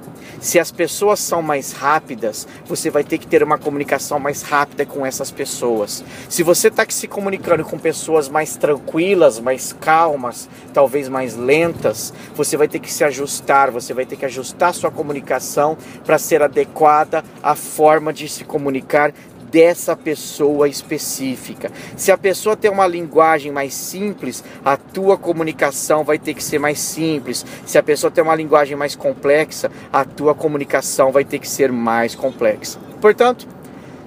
Se 0.46 0.60
as 0.60 0.72
pessoas 0.72 1.20
são 1.22 1.42
mais 1.42 1.72
rápidas, 1.72 2.48
você 2.68 2.92
vai 2.92 3.04
ter 3.04 3.18
que 3.18 3.26
ter 3.26 3.42
uma 3.42 3.58
comunicação 3.58 4.20
mais 4.20 4.44
rápida 4.44 4.86
com 4.86 5.04
essas 5.04 5.32
pessoas. 5.32 6.04
Se 6.30 6.44
você 6.44 6.68
está 6.68 6.86
se 6.88 7.08
comunicando 7.08 7.66
com 7.66 7.80
pessoas 7.80 8.30
mais 8.30 8.56
tranquilas, 8.56 9.40
mais 9.40 9.74
calmas, 9.74 10.48
talvez 10.72 11.10
mais 11.10 11.36
lentas, 11.36 12.14
você 12.36 12.56
vai 12.58 12.68
ter 12.68 12.78
que 12.78 12.94
se 12.94 13.04
ajustar, 13.04 13.72
você 13.72 13.92
vai 13.92 14.06
ter 14.06 14.18
que 14.18 14.26
ajustar 14.26 14.72
sua 14.76 14.92
comunicação 14.92 15.80
para 16.06 16.20
ser 16.20 16.44
adequada 16.44 17.24
à 17.42 17.56
forma 17.56 18.14
de 18.14 18.30
se 18.30 18.44
comunicar 18.44 19.12
dessa 19.56 19.96
pessoa 19.96 20.68
específica. 20.68 21.72
Se 21.96 22.12
a 22.12 22.18
pessoa 22.18 22.58
tem 22.58 22.70
uma 22.70 22.86
linguagem 22.86 23.54
mais 23.54 23.74
simples, 23.74 24.44
a 24.66 24.76
tua 24.76 25.18
comunicação 25.18 26.04
vai 26.04 26.20
ter 26.20 26.34
que 26.34 26.44
ser 26.44 26.60
mais 26.60 26.78
simples. 26.78 27.46
Se 27.66 27.78
a 27.78 27.84
pessoa 27.84 28.12
tem 28.12 28.22
uma 28.22 28.36
linguagem 28.36 28.76
mais 28.76 28.98
complexa, 28.98 29.72
a 29.94 30.04
tua 30.04 30.36
comunicação 30.36 31.10
vai 31.10 31.24
ter 31.24 31.40
que 31.40 31.48
ser 31.48 31.72
mais 31.72 32.16
complexa. 32.16 32.78
Portanto, 33.00 33.48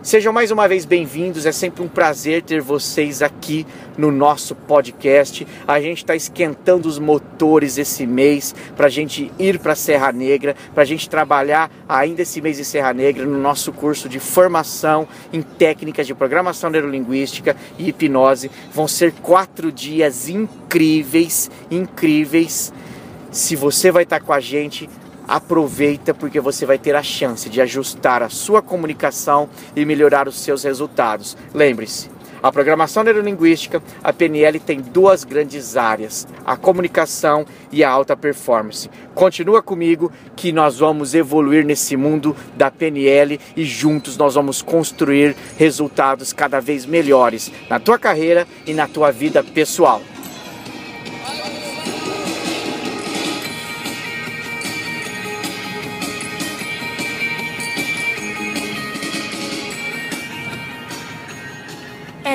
Sejam 0.09 0.33
mais 0.33 0.51
uma 0.51 0.67
vez 0.67 0.87
bem-vindos, 0.87 1.45
é 1.45 1.53
sempre 1.53 1.83
um 1.83 1.87
prazer 1.87 2.41
ter 2.41 2.63
vocês 2.63 3.21
aqui 3.21 3.67
no 3.95 4.11
nosso 4.11 4.55
podcast. 4.55 5.47
A 5.67 5.83
gente 5.83 5.99
está 5.99 6.17
esquentando 6.17 6.89
os 6.89 6.99
motores 6.99 7.77
esse 7.77 8.07
mês 8.07 8.55
para 8.75 8.87
a 8.87 8.89
gente 8.89 9.31
ir 9.39 9.59
para 9.59 9.75
Serra 9.75 10.11
Negra, 10.11 10.57
para 10.73 10.83
a 10.83 10.87
gente 10.87 11.11
trabalhar 11.11 11.71
ainda 11.87 12.23
esse 12.23 12.41
mês 12.41 12.59
em 12.59 12.65
Serra 12.65 12.95
Negra 12.95 13.27
no 13.27 13.39
nosso 13.39 13.71
curso 13.71 14.09
de 14.09 14.19
formação 14.19 15.07
em 15.31 15.43
técnicas 15.43 16.07
de 16.07 16.15
programação 16.15 16.71
neurolinguística 16.71 17.55
e 17.79 17.91
hipnose. 17.91 18.51
Vão 18.73 18.89
ser 18.89 19.13
quatro 19.13 19.71
dias 19.71 20.27
incríveis, 20.27 21.51
incríveis. 21.71 22.73
Se 23.31 23.55
você 23.55 23.91
vai 23.91 24.05
estar 24.05 24.21
tá 24.21 24.25
com 24.25 24.33
a 24.33 24.41
gente, 24.41 24.89
aproveita 25.29 26.15
porque 26.15 26.41
você 26.41 26.65
vai 26.65 26.79
ter 26.79 26.97
a 26.97 27.03
chance 27.03 27.51
de 27.51 27.61
ajustar 27.61 28.23
a 28.23 28.31
sua 28.31 28.63
comunicação 28.63 29.49
e 29.77 29.85
melhorar 29.85 30.27
os 30.27 30.41
seus 30.41 30.65
resultados. 30.65 31.37
Lembre-se, 31.55 32.09
a 32.41 32.53
programação 32.53 33.03
neurolinguística, 33.03 33.83
a 34.03 34.13
PNL 34.13 34.61
tem 34.61 34.81
duas 34.81 35.25
grandes 35.25 35.77
áreas: 35.77 36.27
a 36.47 36.57
comunicação 36.57 37.45
e 37.73 37.83
a 37.83 37.91
alta 37.91 38.17
performance. 38.17 38.89
Continua 39.15 39.61
comigo 39.61 40.13
que 40.37 40.53
nós 40.53 40.79
vamos 40.79 41.15
evoluir 41.15 41.65
nesse 41.65 41.97
mundo 41.97 42.37
da 42.57 42.71
PNL 42.71 43.41
e 43.57 43.65
juntos 43.65 44.17
nós 44.17 44.35
vamos 44.37 44.63
construir 44.63 45.35
resultados 45.57 46.33
cada 46.33 46.61
vez 46.61 46.87
melhores 46.87 47.51
na 47.69 47.81
tua 47.81 47.99
carreira 47.99 48.47
e 48.65 48.73
na 48.73 48.87
tua 48.87 49.11
vida 49.11 49.43
pessoal. 49.43 50.01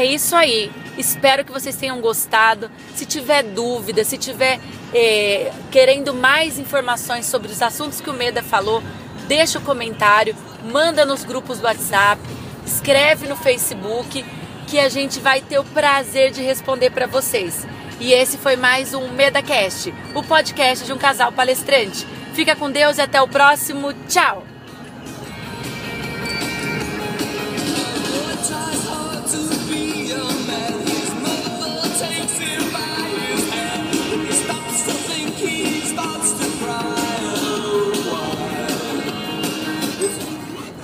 É 0.03 0.05
isso 0.05 0.35
aí. 0.35 0.69
Espero 0.97 1.45
que 1.45 1.51
vocês 1.53 1.77
tenham 1.77 2.01
gostado. 2.01 2.69
Se 2.93 3.05
tiver 3.05 3.41
dúvida, 3.41 4.03
se 4.03 4.17
tiver 4.17 4.59
é, 4.93 5.49
querendo 5.71 6.13
mais 6.13 6.59
informações 6.59 7.25
sobre 7.25 7.49
os 7.49 7.61
assuntos 7.61 8.01
que 8.01 8.09
o 8.09 8.13
Meda 8.13 8.43
falou, 8.43 8.83
deixa 9.29 9.59
o 9.59 9.61
comentário, 9.61 10.35
manda 10.61 11.05
nos 11.05 11.23
grupos 11.23 11.59
do 11.59 11.63
WhatsApp, 11.63 12.21
escreve 12.65 13.29
no 13.29 13.37
Facebook, 13.37 14.25
que 14.67 14.77
a 14.77 14.89
gente 14.89 15.21
vai 15.21 15.39
ter 15.39 15.57
o 15.57 15.63
prazer 15.63 16.31
de 16.31 16.41
responder 16.41 16.89
para 16.89 17.07
vocês. 17.07 17.65
E 17.97 18.11
esse 18.11 18.37
foi 18.37 18.57
mais 18.57 18.93
um 18.93 19.07
MedaCast, 19.07 19.93
o 20.13 20.21
podcast 20.21 20.83
de 20.83 20.91
um 20.91 20.97
casal 20.97 21.31
palestrante. 21.31 22.05
Fica 22.33 22.57
com 22.57 22.69
Deus 22.69 22.97
e 22.97 23.01
até 23.01 23.21
o 23.21 23.27
próximo. 23.29 23.93
Tchau! 24.09 24.52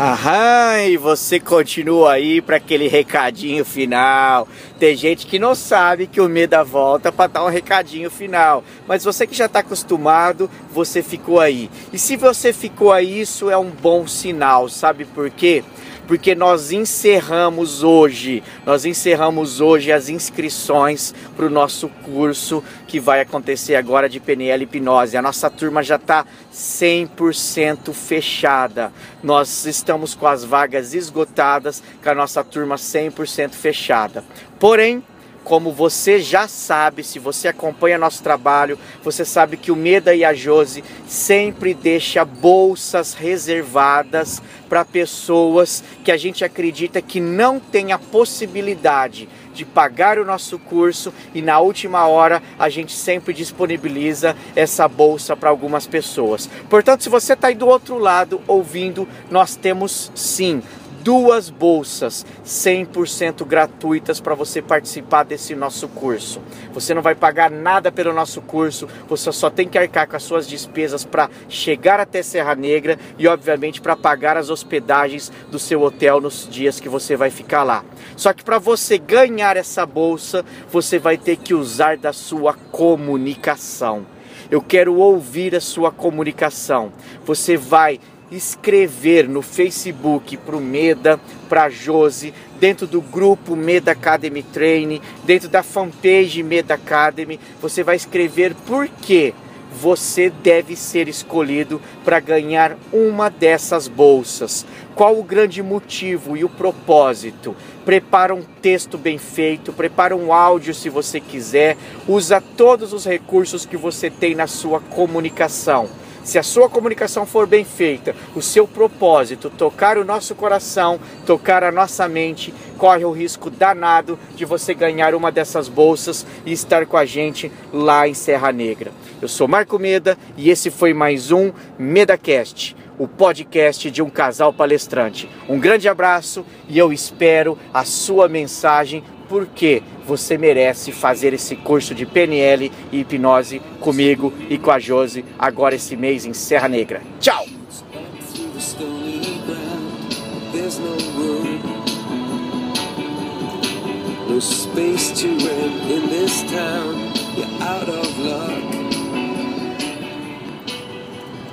Aham, 0.01 0.85
e 0.87 0.95
você 0.95 1.41
continua 1.41 2.13
aí 2.13 2.39
para 2.41 2.55
aquele 2.55 2.87
recadinho 2.87 3.65
final. 3.65 4.47
Tem 4.79 4.95
gente 4.95 5.27
que 5.27 5.37
não 5.37 5.53
sabe 5.53 6.07
que 6.07 6.21
o 6.21 6.29
Meda 6.29 6.63
volta 6.63 7.11
para 7.11 7.27
dar 7.29 7.43
um 7.43 7.49
recadinho 7.49 8.09
final, 8.09 8.63
mas 8.87 9.03
você 9.03 9.27
que 9.27 9.35
já 9.35 9.47
está 9.47 9.59
acostumado, 9.59 10.49
você 10.71 11.03
ficou 11.03 11.41
aí. 11.41 11.69
E 11.91 11.99
se 11.99 12.15
você 12.15 12.53
ficou 12.53 12.93
aí, 12.93 13.19
isso 13.19 13.49
é 13.49 13.57
um 13.57 13.69
bom 13.69 14.07
sinal, 14.07 14.69
sabe 14.69 15.03
por 15.03 15.29
quê? 15.29 15.65
Porque 16.09 16.33
nós 16.33 16.71
encerramos 16.71 17.83
hoje, 17.83 18.41
nós 18.65 18.83
encerramos 18.83 19.61
hoje 19.61 19.91
as 19.91 20.09
inscrições 20.09 21.13
para 21.37 21.45
o 21.45 21.51
nosso 21.51 21.87
curso 21.87 22.63
que 22.87 22.99
vai 22.99 23.21
acontecer 23.21 23.75
agora 23.75 24.09
de 24.09 24.19
PNL 24.19 24.63
Hipnose. 24.63 25.15
A 25.15 25.21
nossa 25.21 25.51
turma 25.51 25.83
já 25.83 25.97
está 25.97 26.25
100% 26.51 27.93
fechada. 27.93 28.91
Nós 29.21 29.67
estamos 29.67 30.15
com 30.15 30.25
as 30.25 30.43
vagas 30.43 30.95
esgotadas, 30.95 31.83
com 32.01 32.09
a 32.09 32.15
nossa 32.15 32.43
turma 32.43 32.73
100% 32.73 33.51
fechada. 33.51 34.23
Porém, 34.59 35.03
como 35.43 35.71
você 35.71 36.19
já 36.19 36.47
sabe, 36.47 37.03
se 37.03 37.19
você 37.19 37.47
acompanha 37.47 37.97
nosso 37.97 38.21
trabalho, 38.21 38.77
você 39.03 39.25
sabe 39.25 39.57
que 39.57 39.71
o 39.71 39.75
Meda 39.75 40.13
e 40.13 40.23
a 40.23 40.33
Jose 40.33 40.83
sempre 41.07 41.73
deixa 41.73 42.23
bolsas 42.23 43.13
reservadas 43.13 44.41
para 44.67 44.85
pessoas 44.85 45.83
que 46.03 46.11
a 46.11 46.17
gente 46.17 46.45
acredita 46.45 47.01
que 47.01 47.19
não 47.19 47.59
tem 47.59 47.91
a 47.91 47.99
possibilidade 47.99 49.27
de 49.53 49.65
pagar 49.65 50.17
o 50.19 50.25
nosso 50.25 50.57
curso 50.59 51.13
e 51.33 51.41
na 51.41 51.59
última 51.59 52.07
hora 52.07 52.41
a 52.57 52.69
gente 52.69 52.93
sempre 52.93 53.33
disponibiliza 53.33 54.35
essa 54.55 54.87
bolsa 54.87 55.35
para 55.35 55.49
algumas 55.49 55.87
pessoas. 55.87 56.49
Portanto, 56.69 57.03
se 57.03 57.09
você 57.09 57.33
está 57.33 57.47
aí 57.47 57.55
do 57.55 57.67
outro 57.67 57.97
lado 57.97 58.41
ouvindo, 58.47 59.07
nós 59.29 59.55
temos 59.55 60.11
sim 60.15 60.61
duas 61.03 61.49
bolsas 61.49 62.25
100% 62.45 63.45
gratuitas 63.45 64.19
para 64.19 64.35
você 64.35 64.61
participar 64.61 65.23
desse 65.23 65.55
nosso 65.55 65.87
curso. 65.87 66.41
Você 66.73 66.93
não 66.93 67.01
vai 67.01 67.15
pagar 67.15 67.49
nada 67.49 67.91
pelo 67.91 68.13
nosso 68.13 68.41
curso, 68.41 68.87
você 69.07 69.31
só 69.31 69.49
tem 69.49 69.67
que 69.67 69.77
arcar 69.77 70.07
com 70.07 70.15
as 70.15 70.23
suas 70.23 70.47
despesas 70.47 71.03
para 71.03 71.29
chegar 71.47 71.99
até 71.99 72.21
Serra 72.21 72.55
Negra 72.55 72.97
e, 73.17 73.27
obviamente, 73.27 73.81
para 73.81 73.95
pagar 73.95 74.37
as 74.37 74.49
hospedagens 74.49 75.31
do 75.49 75.59
seu 75.59 75.81
hotel 75.81 76.21
nos 76.21 76.47
dias 76.49 76.79
que 76.79 76.89
você 76.89 77.15
vai 77.15 77.29
ficar 77.29 77.63
lá. 77.63 77.83
Só 78.15 78.33
que 78.33 78.43
para 78.43 78.59
você 78.59 78.97
ganhar 78.97 79.57
essa 79.57 79.85
bolsa, 79.85 80.43
você 80.69 80.99
vai 80.99 81.17
ter 81.17 81.37
que 81.37 81.53
usar 81.53 81.97
da 81.97 82.13
sua 82.13 82.53
comunicação. 82.53 84.05
Eu 84.51 84.61
quero 84.61 84.95
ouvir 84.95 85.55
a 85.55 85.61
sua 85.61 85.91
comunicação. 85.91 86.91
Você 87.23 87.55
vai 87.55 87.99
escrever 88.31 89.27
no 89.27 89.41
Facebook 89.41 90.37
para 90.37 90.55
o 90.55 90.61
Meda, 90.61 91.19
para 91.47 91.63
a 91.63 91.69
Josi, 91.69 92.33
dentro 92.59 92.85
do 92.85 93.01
grupo 93.01 93.55
Meda 93.55 93.91
Academy 93.91 94.43
Training, 94.43 95.01
dentro 95.23 95.49
da 95.49 95.63
fanpage 95.63 96.43
Meda 96.43 96.75
Academy, 96.75 97.39
você 97.61 97.83
vai 97.83 97.95
escrever 97.95 98.53
por 98.67 98.87
que 98.87 99.33
você 99.71 100.29
deve 100.29 100.75
ser 100.75 101.07
escolhido 101.07 101.79
para 102.03 102.19
ganhar 102.19 102.75
uma 102.91 103.29
dessas 103.29 103.87
bolsas. 103.87 104.65
Qual 104.95 105.17
o 105.17 105.23
grande 105.23 105.61
motivo 105.61 106.35
e 106.35 106.43
o 106.43 106.49
propósito? 106.49 107.55
Prepara 107.85 108.33
um 108.33 108.43
texto 108.61 108.97
bem 108.97 109.17
feito, 109.17 109.71
prepara 109.71 110.15
um 110.15 110.33
áudio 110.33 110.73
se 110.73 110.89
você 110.89 111.19
quiser, 111.19 111.77
usa 112.07 112.41
todos 112.57 112.93
os 112.93 113.05
recursos 113.05 113.65
que 113.65 113.77
você 113.77 114.09
tem 114.09 114.35
na 114.35 114.47
sua 114.47 114.79
comunicação 114.79 115.87
se 116.23 116.37
a 116.37 116.43
sua 116.43 116.69
comunicação 116.69 117.25
for 117.25 117.47
bem 117.47 117.63
feita, 117.63 118.15
o 118.35 118.41
seu 118.41 118.67
propósito, 118.67 119.49
tocar 119.49 119.97
o 119.97 120.05
nosso 120.05 120.35
coração, 120.35 120.99
tocar 121.25 121.63
a 121.63 121.71
nossa 121.71 122.07
mente, 122.07 122.53
corre 122.77 123.03
o 123.05 123.11
risco 123.11 123.49
danado 123.49 124.17
de 124.35 124.45
você 124.45 124.73
ganhar 124.73 125.13
uma 125.13 125.31
dessas 125.31 125.67
bolsas 125.67 126.25
e 126.45 126.51
estar 126.51 126.85
com 126.85 126.97
a 126.97 127.05
gente 127.05 127.51
lá 127.73 128.07
em 128.07 128.13
Serra 128.13 128.51
Negra. 128.51 128.91
Eu 129.21 129.27
sou 129.27 129.47
Marco 129.47 129.77
Meda 129.77 130.17
e 130.37 130.49
esse 130.49 130.69
foi 130.69 130.93
mais 130.93 131.31
um 131.31 131.51
MedaCast, 131.77 132.75
o 132.97 133.07
podcast 133.07 133.89
de 133.91 134.01
um 134.01 134.09
casal 134.09 134.53
palestrante. 134.53 135.29
Um 135.47 135.59
grande 135.59 135.89
abraço 135.89 136.45
e 136.67 136.77
eu 136.77 136.93
espero 136.93 137.57
a 137.73 137.83
sua 137.83 138.27
mensagem 138.27 139.03
porque 139.29 139.83
você 140.05 140.37
merece 140.37 140.91
fazer 140.91 141.33
esse 141.33 141.55
curso 141.55 141.93
de 141.93 142.05
PNL 142.05 142.71
e 142.91 142.99
hipnose 143.01 143.61
comigo 143.79 144.33
e 144.49 144.57
com 144.57 144.71
a 144.71 144.79
Josi 144.79 145.23
agora 145.37 145.75
esse 145.75 145.95
mês 145.95 146.25
em 146.25 146.33
Serra 146.33 146.67
Negra. 146.67 147.01
Tchau! 147.19 147.45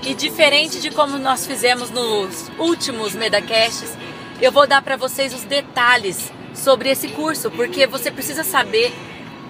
E 0.02 0.14
diferente 0.14 0.80
de 0.80 0.90
como 0.90 1.18
nós 1.18 1.46
fizemos 1.46 1.90
nos 1.90 2.50
últimos 2.58 3.14
Medacasts, 3.14 3.92
eu 4.40 4.52
vou 4.52 4.66
dar 4.66 4.80
para 4.80 4.96
vocês 4.96 5.34
os 5.34 5.42
detalhes 5.42 6.32
sobre 6.66 6.90
esse 6.90 7.06
curso, 7.06 7.48
porque 7.48 7.86
você 7.86 8.10
precisa 8.10 8.42
saber 8.42 8.92